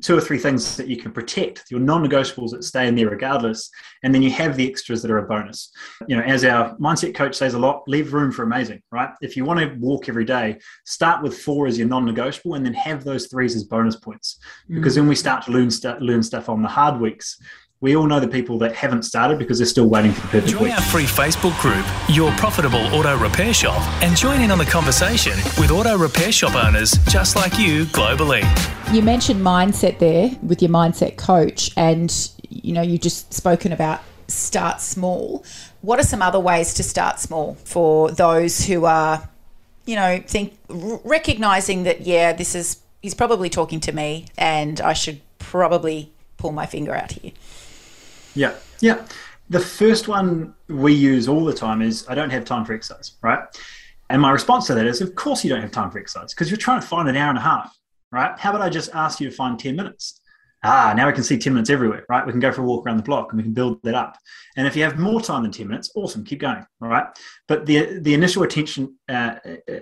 two 0.00 0.16
or 0.16 0.20
three 0.20 0.38
things 0.38 0.76
that 0.76 0.86
you 0.86 0.96
can 0.96 1.10
protect, 1.10 1.64
your 1.70 1.80
non-negotiables 1.80 2.50
that 2.50 2.62
stay 2.62 2.86
in 2.86 2.94
there 2.94 3.10
regardless, 3.10 3.70
and 4.04 4.14
then 4.14 4.22
you 4.22 4.30
have 4.30 4.56
the 4.56 4.68
extras 4.68 5.02
that 5.02 5.10
are 5.10 5.18
a 5.18 5.26
bonus. 5.26 5.72
You 6.06 6.16
know, 6.16 6.22
as 6.22 6.44
our 6.44 6.76
mindset 6.76 7.14
coach 7.14 7.34
says 7.34 7.54
a 7.54 7.58
lot, 7.58 7.82
leave 7.88 8.14
room 8.14 8.30
for 8.30 8.44
amazing, 8.44 8.82
right? 8.92 9.10
If 9.20 9.36
you 9.36 9.44
want 9.44 9.58
to 9.58 9.76
walk 9.80 10.08
every 10.08 10.24
day, 10.24 10.58
start 10.84 11.22
with 11.22 11.36
four 11.36 11.66
as 11.66 11.76
your 11.76 11.88
non-negotiable, 11.88 12.54
and 12.54 12.64
then 12.64 12.74
have 12.74 13.02
those 13.02 13.26
threes 13.26 13.56
as 13.56 13.64
bonus 13.64 13.96
points. 13.96 14.38
Because 14.68 14.92
mm. 14.92 14.96
then 14.96 15.08
we 15.08 15.16
start 15.16 15.44
to 15.46 15.50
learn, 15.50 15.70
st- 15.70 16.00
learn 16.00 16.22
stuff 16.22 16.48
on 16.48 16.62
the 16.62 16.68
hard 16.68 17.00
weeks 17.00 17.36
we 17.82 17.96
all 17.96 18.06
know 18.06 18.20
the 18.20 18.28
people 18.28 18.58
that 18.58 18.74
haven't 18.74 19.04
started 19.04 19.38
because 19.38 19.56
they're 19.56 19.66
still 19.66 19.88
waiting 19.88 20.12
for 20.12 20.20
the 20.20 20.28
perfect 20.28 20.52
Join 20.52 20.64
week. 20.64 20.74
our 20.74 20.82
free 20.82 21.04
Facebook 21.04 21.58
group, 21.62 21.86
Your 22.14 22.30
Profitable 22.32 22.84
Auto 22.94 23.16
Repair 23.16 23.54
Shop, 23.54 23.80
and 24.02 24.14
join 24.14 24.42
in 24.42 24.50
on 24.50 24.58
the 24.58 24.66
conversation 24.66 25.32
with 25.58 25.70
auto 25.70 25.96
repair 25.96 26.30
shop 26.30 26.54
owners 26.54 26.92
just 27.08 27.36
like 27.36 27.58
you 27.58 27.86
globally. 27.86 28.42
You 28.92 29.00
mentioned 29.00 29.40
mindset 29.40 29.98
there 29.98 30.30
with 30.42 30.60
your 30.60 30.70
mindset 30.70 31.16
coach, 31.16 31.70
and 31.74 32.30
you 32.50 32.74
know 32.74 32.82
you 32.82 32.98
just 32.98 33.32
spoken 33.32 33.72
about 33.72 34.02
start 34.28 34.82
small. 34.82 35.42
What 35.80 35.98
are 35.98 36.04
some 36.04 36.20
other 36.20 36.38
ways 36.38 36.74
to 36.74 36.82
start 36.82 37.18
small 37.18 37.54
for 37.64 38.10
those 38.10 38.66
who 38.66 38.84
are, 38.84 39.26
you 39.86 39.96
know, 39.96 40.22
think 40.26 40.58
recognizing 40.68 41.84
that 41.84 42.02
yeah, 42.02 42.34
this 42.34 42.54
is 42.54 42.76
he's 43.00 43.14
probably 43.14 43.48
talking 43.48 43.80
to 43.80 43.92
me, 43.92 44.26
and 44.36 44.82
I 44.82 44.92
should 44.92 45.22
probably 45.38 46.12
pull 46.36 46.52
my 46.52 46.66
finger 46.66 46.94
out 46.94 47.12
here. 47.12 47.32
Yeah, 48.34 48.54
yeah. 48.80 49.06
The 49.48 49.60
first 49.60 50.06
one 50.06 50.54
we 50.68 50.92
use 50.92 51.28
all 51.28 51.44
the 51.44 51.54
time 51.54 51.82
is 51.82 52.06
I 52.08 52.14
don't 52.14 52.30
have 52.30 52.44
time 52.44 52.64
for 52.64 52.72
exercise, 52.72 53.12
right? 53.22 53.40
And 54.08 54.22
my 54.22 54.30
response 54.30 54.66
to 54.68 54.74
that 54.74 54.86
is, 54.86 55.00
of 55.00 55.14
course 55.14 55.44
you 55.44 55.50
don't 55.50 55.60
have 55.60 55.72
time 55.72 55.90
for 55.90 55.98
exercise 55.98 56.32
because 56.32 56.50
you're 56.50 56.58
trying 56.58 56.80
to 56.80 56.86
find 56.86 57.08
an 57.08 57.16
hour 57.16 57.30
and 57.30 57.38
a 57.38 57.42
half, 57.42 57.76
right? 58.12 58.38
How 58.38 58.50
about 58.50 58.62
I 58.62 58.68
just 58.68 58.90
ask 58.94 59.20
you 59.20 59.30
to 59.30 59.34
find 59.34 59.58
10 59.58 59.76
minutes? 59.76 60.19
Ah, 60.62 60.92
now 60.94 61.06
we 61.06 61.12
can 61.12 61.24
see 61.24 61.38
10 61.38 61.54
minutes 61.54 61.70
everywhere, 61.70 62.04
right? 62.08 62.24
We 62.24 62.32
can 62.32 62.40
go 62.40 62.52
for 62.52 62.60
a 62.60 62.64
walk 62.64 62.84
around 62.84 62.98
the 62.98 63.02
block 63.02 63.32
and 63.32 63.38
we 63.38 63.42
can 63.42 63.54
build 63.54 63.82
that 63.82 63.94
up. 63.94 64.18
And 64.56 64.66
if 64.66 64.76
you 64.76 64.82
have 64.82 64.98
more 64.98 65.20
time 65.20 65.42
than 65.42 65.52
10 65.52 65.68
minutes, 65.68 65.90
awesome, 65.94 66.24
keep 66.24 66.40
going, 66.40 66.64
all 66.82 66.88
right? 66.88 67.06
But 67.48 67.64
the, 67.64 67.98
the 68.00 68.12
initial 68.12 68.42
attention, 68.42 68.94
uh, 69.08 69.36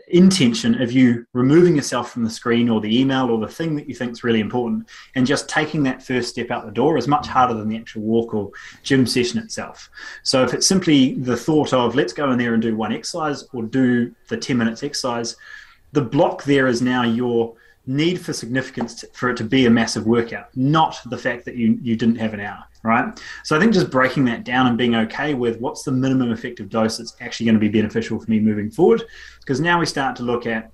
intention 0.07 0.81
of 0.81 0.93
you 0.93 1.27
removing 1.33 1.75
yourself 1.75 2.12
from 2.12 2.23
the 2.23 2.31
screen 2.31 2.69
or 2.69 2.81
the 2.81 3.01
email 3.01 3.31
or 3.31 3.38
the 3.38 3.53
thing 3.53 3.75
that 3.77 3.88
you 3.88 3.95
think 3.95 4.12
is 4.12 4.23
really 4.23 4.41
important 4.41 4.88
and 5.17 5.27
just 5.27 5.49
taking 5.49 5.83
that 5.83 6.03
first 6.03 6.29
step 6.29 6.51
out 6.51 6.64
the 6.64 6.73
door 6.73 6.97
is 6.97 7.09
much 7.09 7.27
harder 7.27 7.55
than 7.55 7.69
the 7.69 7.77
actual 7.77 8.03
walk 8.03 8.33
or 8.33 8.51
gym 8.85 9.05
session 9.07 9.38
itself. 9.41 9.91
So 10.23 10.45
if 10.45 10.55
it's 10.55 10.67
simply 10.67 11.14
the 11.14 11.37
thought 11.37 11.73
of 11.73 11.97
let's 11.97 12.12
go 12.12 12.31
in 12.31 12.38
there 12.38 12.55
and 12.55 12.62
do 12.62 12.77
one 12.77 12.93
exercise 12.93 13.45
or 13.53 13.64
do 13.64 14.14
the 14.29 14.37
10 14.37 14.57
minutes 14.57 14.85
exercise, 14.85 15.35
the 15.93 16.03
block 16.03 16.45
there 16.45 16.69
is 16.69 16.83
now 16.83 17.03
your– 17.03 17.55
need 17.88 18.20
for 18.20 18.33
significance 18.33 19.05
for 19.14 19.31
it 19.31 19.37
to 19.38 19.44
be 19.44 19.66
a 19.66 19.70
massive 19.70 20.07
workout, 20.07 20.55
not 20.55 21.01
the 21.07 21.16
fact 21.18 21.44
that 21.46 21.57
you, 21.57 21.79
you 21.83 21.96
didn't 21.96 22.16
have 22.16 22.35
an 22.35 22.40
hour, 22.40 22.62
right? 22.83 23.18
So 23.44 23.57
I 23.57 23.59
think 23.59 23.72
just 23.72 23.90
breaking 23.90 24.27
that 24.27 24.44
down 24.44 24.66
and 24.66 24.77
being 24.77 24.94
okay 24.94 25.33
with 25.35 25.59
what's 25.59 25.83
the 25.85 25.92
minimum 25.92 26.31
effective 26.31 26.68
dose 26.68 26.98
that's 26.98 27.16
actually 27.20 27.46
going 27.46 27.55
to 27.55 27.61
be 27.61 27.68
beneficial 27.68 28.20
for 28.20 28.31
me 28.31 28.40
moving 28.40 28.70
forward, 28.70 29.05
because 29.40 29.59
now 29.59 29.81
we 29.81 29.87
start 29.87 30.14
to 30.16 30.22
look 30.22 30.46
at 30.46 30.70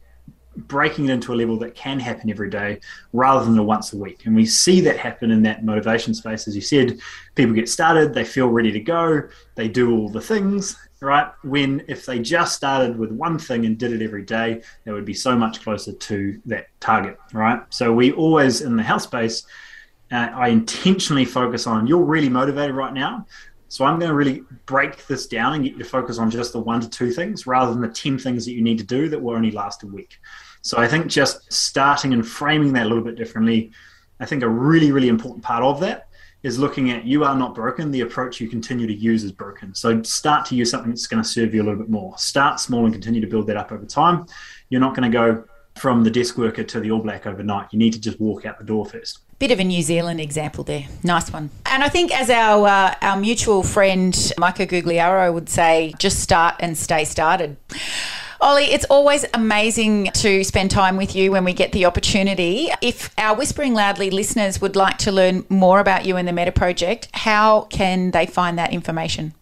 breaking 0.56 1.08
it 1.08 1.12
into 1.12 1.32
a 1.32 1.36
level 1.36 1.58
that 1.58 1.74
can 1.74 1.98
happen 1.98 2.30
every 2.30 2.50
day 2.50 2.78
rather 3.12 3.44
than 3.44 3.58
a 3.58 3.62
once 3.62 3.92
a 3.92 3.96
week. 3.96 4.26
And 4.26 4.36
we 4.36 4.46
see 4.46 4.80
that 4.82 4.98
happen 4.98 5.30
in 5.30 5.42
that 5.42 5.64
motivation 5.64 6.14
space. 6.14 6.46
As 6.46 6.54
you 6.54 6.62
said, 6.62 6.98
people 7.34 7.54
get 7.54 7.68
started, 7.68 8.14
they 8.14 8.24
feel 8.24 8.48
ready 8.48 8.70
to 8.72 8.80
go, 8.80 9.22
they 9.56 9.68
do 9.68 9.96
all 9.96 10.08
the 10.08 10.20
things, 10.20 10.76
right? 11.04 11.30
When 11.42 11.84
if 11.86 12.06
they 12.06 12.18
just 12.18 12.56
started 12.56 12.98
with 12.98 13.12
one 13.12 13.38
thing 13.38 13.66
and 13.66 13.78
did 13.78 13.92
it 13.92 14.02
every 14.02 14.22
day, 14.22 14.62
they 14.84 14.92
would 14.92 15.04
be 15.04 15.14
so 15.14 15.36
much 15.36 15.62
closer 15.62 15.92
to 15.92 16.40
that 16.46 16.68
target, 16.80 17.18
right? 17.32 17.60
So 17.70 17.92
we 17.92 18.12
always 18.12 18.62
in 18.62 18.76
the 18.76 18.82
health 18.82 19.02
space, 19.02 19.46
uh, 20.10 20.30
I 20.34 20.48
intentionally 20.48 21.24
focus 21.24 21.66
on 21.66 21.86
you're 21.86 22.04
really 22.04 22.28
motivated 22.28 22.74
right 22.74 22.92
now. 22.92 23.26
So 23.68 23.84
I'm 23.84 23.98
going 23.98 24.10
to 24.10 24.14
really 24.14 24.44
break 24.66 25.06
this 25.06 25.26
down 25.26 25.54
and 25.54 25.64
get 25.64 25.72
you 25.72 25.78
to 25.80 25.84
focus 25.84 26.18
on 26.18 26.30
just 26.30 26.52
the 26.52 26.60
one 26.60 26.80
to 26.80 26.88
two 26.88 27.10
things 27.10 27.46
rather 27.46 27.72
than 27.72 27.82
the 27.82 27.88
10 27.88 28.18
things 28.18 28.44
that 28.44 28.52
you 28.52 28.62
need 28.62 28.78
to 28.78 28.84
do 28.84 29.08
that 29.08 29.20
will 29.20 29.34
only 29.34 29.50
last 29.50 29.82
a 29.82 29.86
week. 29.86 30.18
So 30.62 30.78
I 30.78 30.86
think 30.86 31.08
just 31.08 31.52
starting 31.52 32.12
and 32.12 32.26
framing 32.26 32.72
that 32.74 32.86
a 32.86 32.88
little 32.88 33.02
bit 33.02 33.16
differently, 33.16 33.72
I 34.20 34.26
think 34.26 34.42
a 34.42 34.48
really, 34.48 34.92
really 34.92 35.08
important 35.08 35.42
part 35.42 35.64
of 35.64 35.80
that 35.80 36.08
is 36.44 36.58
looking 36.58 36.90
at 36.90 37.04
you 37.04 37.24
are 37.24 37.34
not 37.34 37.54
broken. 37.54 37.90
The 37.90 38.02
approach 38.02 38.40
you 38.40 38.48
continue 38.48 38.86
to 38.86 38.94
use 38.94 39.24
is 39.24 39.32
broken. 39.32 39.74
So 39.74 40.02
start 40.02 40.46
to 40.46 40.54
use 40.54 40.70
something 40.70 40.90
that's 40.90 41.06
going 41.06 41.22
to 41.22 41.28
serve 41.28 41.54
you 41.54 41.62
a 41.62 41.64
little 41.64 41.80
bit 41.80 41.88
more. 41.88 42.16
Start 42.18 42.60
small 42.60 42.84
and 42.84 42.92
continue 42.92 43.22
to 43.22 43.26
build 43.26 43.46
that 43.48 43.56
up 43.56 43.72
over 43.72 43.86
time. 43.86 44.26
You're 44.68 44.82
not 44.82 44.94
going 44.94 45.10
to 45.10 45.18
go 45.18 45.44
from 45.76 46.04
the 46.04 46.10
desk 46.10 46.36
worker 46.36 46.62
to 46.62 46.80
the 46.80 46.90
All 46.90 47.00
Black 47.00 47.26
overnight. 47.26 47.68
You 47.72 47.78
need 47.78 47.94
to 47.94 48.00
just 48.00 48.20
walk 48.20 48.44
out 48.44 48.58
the 48.58 48.64
door 48.64 48.84
first. 48.84 49.20
Bit 49.38 49.50
of 49.50 49.58
a 49.58 49.64
New 49.64 49.82
Zealand 49.82 50.20
example 50.20 50.64
there. 50.64 50.86
Nice 51.02 51.32
one. 51.32 51.50
And 51.66 51.82
I 51.82 51.88
think, 51.88 52.16
as 52.16 52.30
our 52.30 52.68
uh, 52.68 52.94
our 53.02 53.16
mutual 53.16 53.62
friend 53.62 54.32
Micah 54.38 54.66
Gugliaro 54.66 55.32
would 55.34 55.48
say, 55.48 55.92
just 55.98 56.20
start 56.20 56.54
and 56.60 56.78
stay 56.78 57.04
started. 57.04 57.56
Olly, 58.44 58.64
it's 58.64 58.84
always 58.90 59.24
amazing 59.32 60.10
to 60.16 60.44
spend 60.44 60.70
time 60.70 60.98
with 60.98 61.16
you 61.16 61.32
when 61.32 61.44
we 61.44 61.54
get 61.54 61.72
the 61.72 61.86
opportunity. 61.86 62.68
If 62.82 63.08
our 63.16 63.34
Whispering 63.34 63.72
Loudly 63.72 64.10
listeners 64.10 64.60
would 64.60 64.76
like 64.76 64.98
to 64.98 65.12
learn 65.12 65.46
more 65.48 65.80
about 65.80 66.04
you 66.04 66.18
and 66.18 66.28
the 66.28 66.32
Meta 66.34 66.52
Project, 66.52 67.08
how 67.14 67.62
can 67.62 68.10
they 68.10 68.26
find 68.26 68.58
that 68.58 68.70
information? 68.70 69.32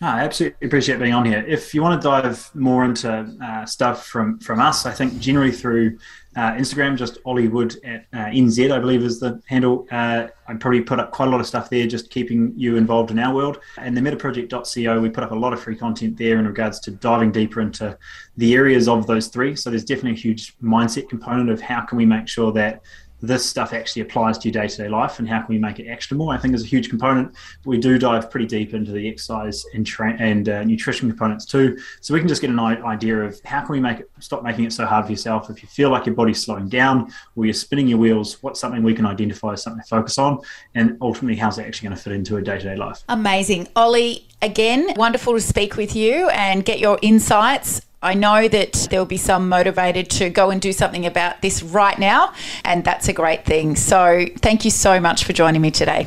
I 0.00 0.20
absolutely 0.20 0.66
appreciate 0.66 1.00
being 1.00 1.12
on 1.12 1.24
here. 1.24 1.44
If 1.46 1.74
you 1.74 1.82
want 1.82 2.00
to 2.00 2.08
dive 2.08 2.54
more 2.54 2.84
into 2.84 3.36
uh, 3.42 3.66
stuff 3.66 4.06
from 4.06 4.38
from 4.38 4.60
us, 4.60 4.86
I 4.86 4.92
think 4.92 5.18
generally 5.18 5.50
through 5.50 5.98
uh, 6.36 6.52
Instagram, 6.52 6.96
just 6.96 7.18
Olly 7.24 7.48
Wood 7.48 7.74
at 7.84 8.06
uh, 8.12 8.26
NZ, 8.26 8.70
I 8.70 8.78
believe 8.78 9.02
is 9.02 9.18
the 9.18 9.42
handle. 9.46 9.88
Uh, 9.90 10.28
I 10.46 10.54
probably 10.54 10.82
put 10.82 11.00
up 11.00 11.10
quite 11.10 11.26
a 11.26 11.30
lot 11.32 11.40
of 11.40 11.48
stuff 11.48 11.68
there, 11.68 11.84
just 11.88 12.10
keeping 12.10 12.52
you 12.56 12.76
involved 12.76 13.10
in 13.10 13.18
our 13.18 13.34
world. 13.34 13.58
And 13.76 13.96
the 13.96 14.00
metaproject.co, 14.00 15.00
we 15.00 15.10
put 15.10 15.24
up 15.24 15.32
a 15.32 15.34
lot 15.34 15.52
of 15.52 15.60
free 15.60 15.74
content 15.74 16.16
there 16.16 16.38
in 16.38 16.46
regards 16.46 16.78
to 16.80 16.92
diving 16.92 17.32
deeper 17.32 17.60
into 17.60 17.98
the 18.36 18.54
areas 18.54 18.86
of 18.86 19.08
those 19.08 19.26
three. 19.26 19.56
So 19.56 19.68
there's 19.68 19.84
definitely 19.84 20.12
a 20.12 20.22
huge 20.22 20.56
mindset 20.58 21.08
component 21.08 21.50
of 21.50 21.60
how 21.60 21.80
can 21.80 21.98
we 21.98 22.06
make 22.06 22.28
sure 22.28 22.52
that 22.52 22.82
this 23.20 23.44
stuff 23.44 23.72
actually 23.72 24.02
applies 24.02 24.38
to 24.38 24.48
your 24.48 24.62
day-to-day 24.62 24.88
life 24.88 25.18
and 25.18 25.28
how 25.28 25.38
can 25.38 25.48
we 25.48 25.58
make 25.58 25.78
it 25.78 25.88
actionable 25.88 26.30
i 26.30 26.38
think 26.38 26.54
is 26.54 26.62
a 26.62 26.66
huge 26.66 26.88
component 26.88 27.34
we 27.64 27.78
do 27.78 27.98
dive 27.98 28.30
pretty 28.30 28.46
deep 28.46 28.74
into 28.74 28.92
the 28.92 29.08
exercise 29.08 29.64
and, 29.74 29.86
tra- 29.86 30.16
and 30.18 30.48
uh, 30.48 30.64
nutrition 30.64 31.08
components 31.08 31.44
too. 31.44 31.78
So 32.00 32.14
we 32.14 32.20
can 32.20 32.28
just 32.28 32.40
get 32.40 32.50
an 32.50 32.58
idea 32.58 33.20
of 33.20 33.40
how 33.44 33.60
can 33.60 33.70
we 33.70 33.80
make 33.80 34.00
it 34.00 34.10
stop 34.20 34.42
making 34.42 34.64
it 34.64 34.72
so 34.72 34.86
hard 34.86 35.06
for 35.06 35.12
yourself. 35.12 35.50
If 35.50 35.62
you 35.62 35.68
feel 35.68 35.90
like 35.90 36.06
your 36.06 36.14
body's 36.14 36.42
slowing 36.42 36.68
down 36.68 37.12
or 37.36 37.44
you're 37.44 37.54
spinning 37.54 37.88
your 37.88 37.98
wheels 37.98 38.42
what's 38.42 38.60
something 38.60 38.82
we 38.82 38.94
can 38.94 39.06
identify 39.06 39.52
as 39.52 39.62
something 39.62 39.82
to 39.82 39.88
focus 39.88 40.18
on? 40.18 40.40
And 40.74 40.96
ultimately 41.00 41.36
how's 41.36 41.56
that 41.56 41.66
actually 41.66 41.88
going 41.88 41.96
to 41.96 42.02
fit 42.02 42.12
into 42.12 42.36
a 42.36 42.42
day-to-day 42.42 42.76
life? 42.76 43.02
Amazing. 43.08 43.68
Olly 43.76 44.26
again 44.40 44.92
wonderful 44.96 45.34
to 45.34 45.40
speak 45.40 45.76
with 45.76 45.96
you 45.96 46.28
and 46.28 46.64
get 46.64 46.78
your 46.78 46.98
insights 47.02 47.80
I 48.00 48.14
know 48.14 48.46
that 48.46 48.86
there 48.90 49.00
will 49.00 49.06
be 49.06 49.16
some 49.16 49.48
motivated 49.48 50.08
to 50.10 50.30
go 50.30 50.50
and 50.50 50.60
do 50.60 50.72
something 50.72 51.04
about 51.04 51.42
this 51.42 51.64
right 51.64 51.98
now, 51.98 52.32
and 52.64 52.84
that's 52.84 53.08
a 53.08 53.12
great 53.12 53.44
thing. 53.44 53.74
So, 53.74 54.26
thank 54.36 54.64
you 54.64 54.70
so 54.70 55.00
much 55.00 55.24
for 55.24 55.32
joining 55.32 55.60
me 55.60 55.72
today. 55.72 56.06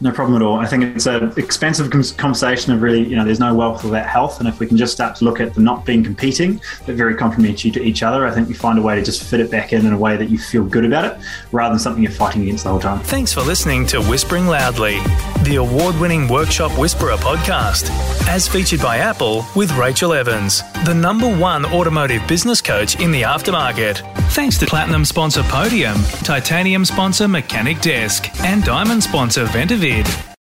No 0.00 0.12
problem 0.12 0.36
at 0.40 0.44
all. 0.44 0.60
I 0.60 0.66
think 0.66 0.84
it's 0.84 1.06
an 1.06 1.32
expensive 1.36 1.90
conversation 2.16 2.72
of 2.72 2.82
really, 2.82 3.04
you 3.04 3.16
know, 3.16 3.24
there's 3.24 3.40
no 3.40 3.52
wealth 3.52 3.82
without 3.82 4.06
health. 4.06 4.38
And 4.38 4.48
if 4.48 4.60
we 4.60 4.66
can 4.68 4.76
just 4.76 4.92
start 4.92 5.16
to 5.16 5.24
look 5.24 5.40
at 5.40 5.54
them 5.54 5.64
not 5.64 5.84
being 5.84 6.04
competing, 6.04 6.60
but 6.86 6.94
very 6.94 7.16
complementary 7.16 7.72
to 7.72 7.82
each 7.82 8.04
other, 8.04 8.24
I 8.24 8.30
think 8.30 8.46
we 8.46 8.54
find 8.54 8.78
a 8.78 8.82
way 8.82 8.94
to 8.94 9.02
just 9.02 9.24
fit 9.24 9.40
it 9.40 9.50
back 9.50 9.72
in 9.72 9.84
in 9.84 9.92
a 9.92 9.98
way 9.98 10.16
that 10.16 10.30
you 10.30 10.38
feel 10.38 10.64
good 10.64 10.84
about 10.84 11.04
it 11.04 11.18
rather 11.50 11.72
than 11.72 11.80
something 11.80 12.00
you're 12.00 12.12
fighting 12.12 12.42
against 12.42 12.62
the 12.62 12.70
whole 12.70 12.78
time. 12.78 13.00
Thanks 13.00 13.32
for 13.32 13.40
listening 13.40 13.86
to 13.86 14.00
Whispering 14.02 14.46
Loudly, 14.46 15.00
the 15.42 15.56
award 15.56 15.98
winning 15.98 16.28
Workshop 16.28 16.78
Whisperer 16.78 17.16
podcast, 17.16 17.90
as 18.28 18.46
featured 18.46 18.80
by 18.80 18.98
Apple 18.98 19.44
with 19.56 19.72
Rachel 19.72 20.12
Evans, 20.12 20.62
the 20.84 20.94
number 20.94 21.28
one 21.28 21.66
automotive 21.66 22.24
business 22.28 22.62
coach 22.62 23.00
in 23.00 23.10
the 23.10 23.22
aftermarket. 23.22 23.98
Thanks 24.30 24.58
to 24.58 24.66
Platinum 24.66 25.04
sponsor 25.04 25.42
Podium, 25.44 25.96
Titanium 26.22 26.84
sponsor 26.84 27.26
Mechanic 27.26 27.80
Desk, 27.80 28.28
and 28.44 28.62
Diamond 28.62 29.02
sponsor 29.02 29.44
Ventavid. 29.46 29.87
David. 29.88 30.27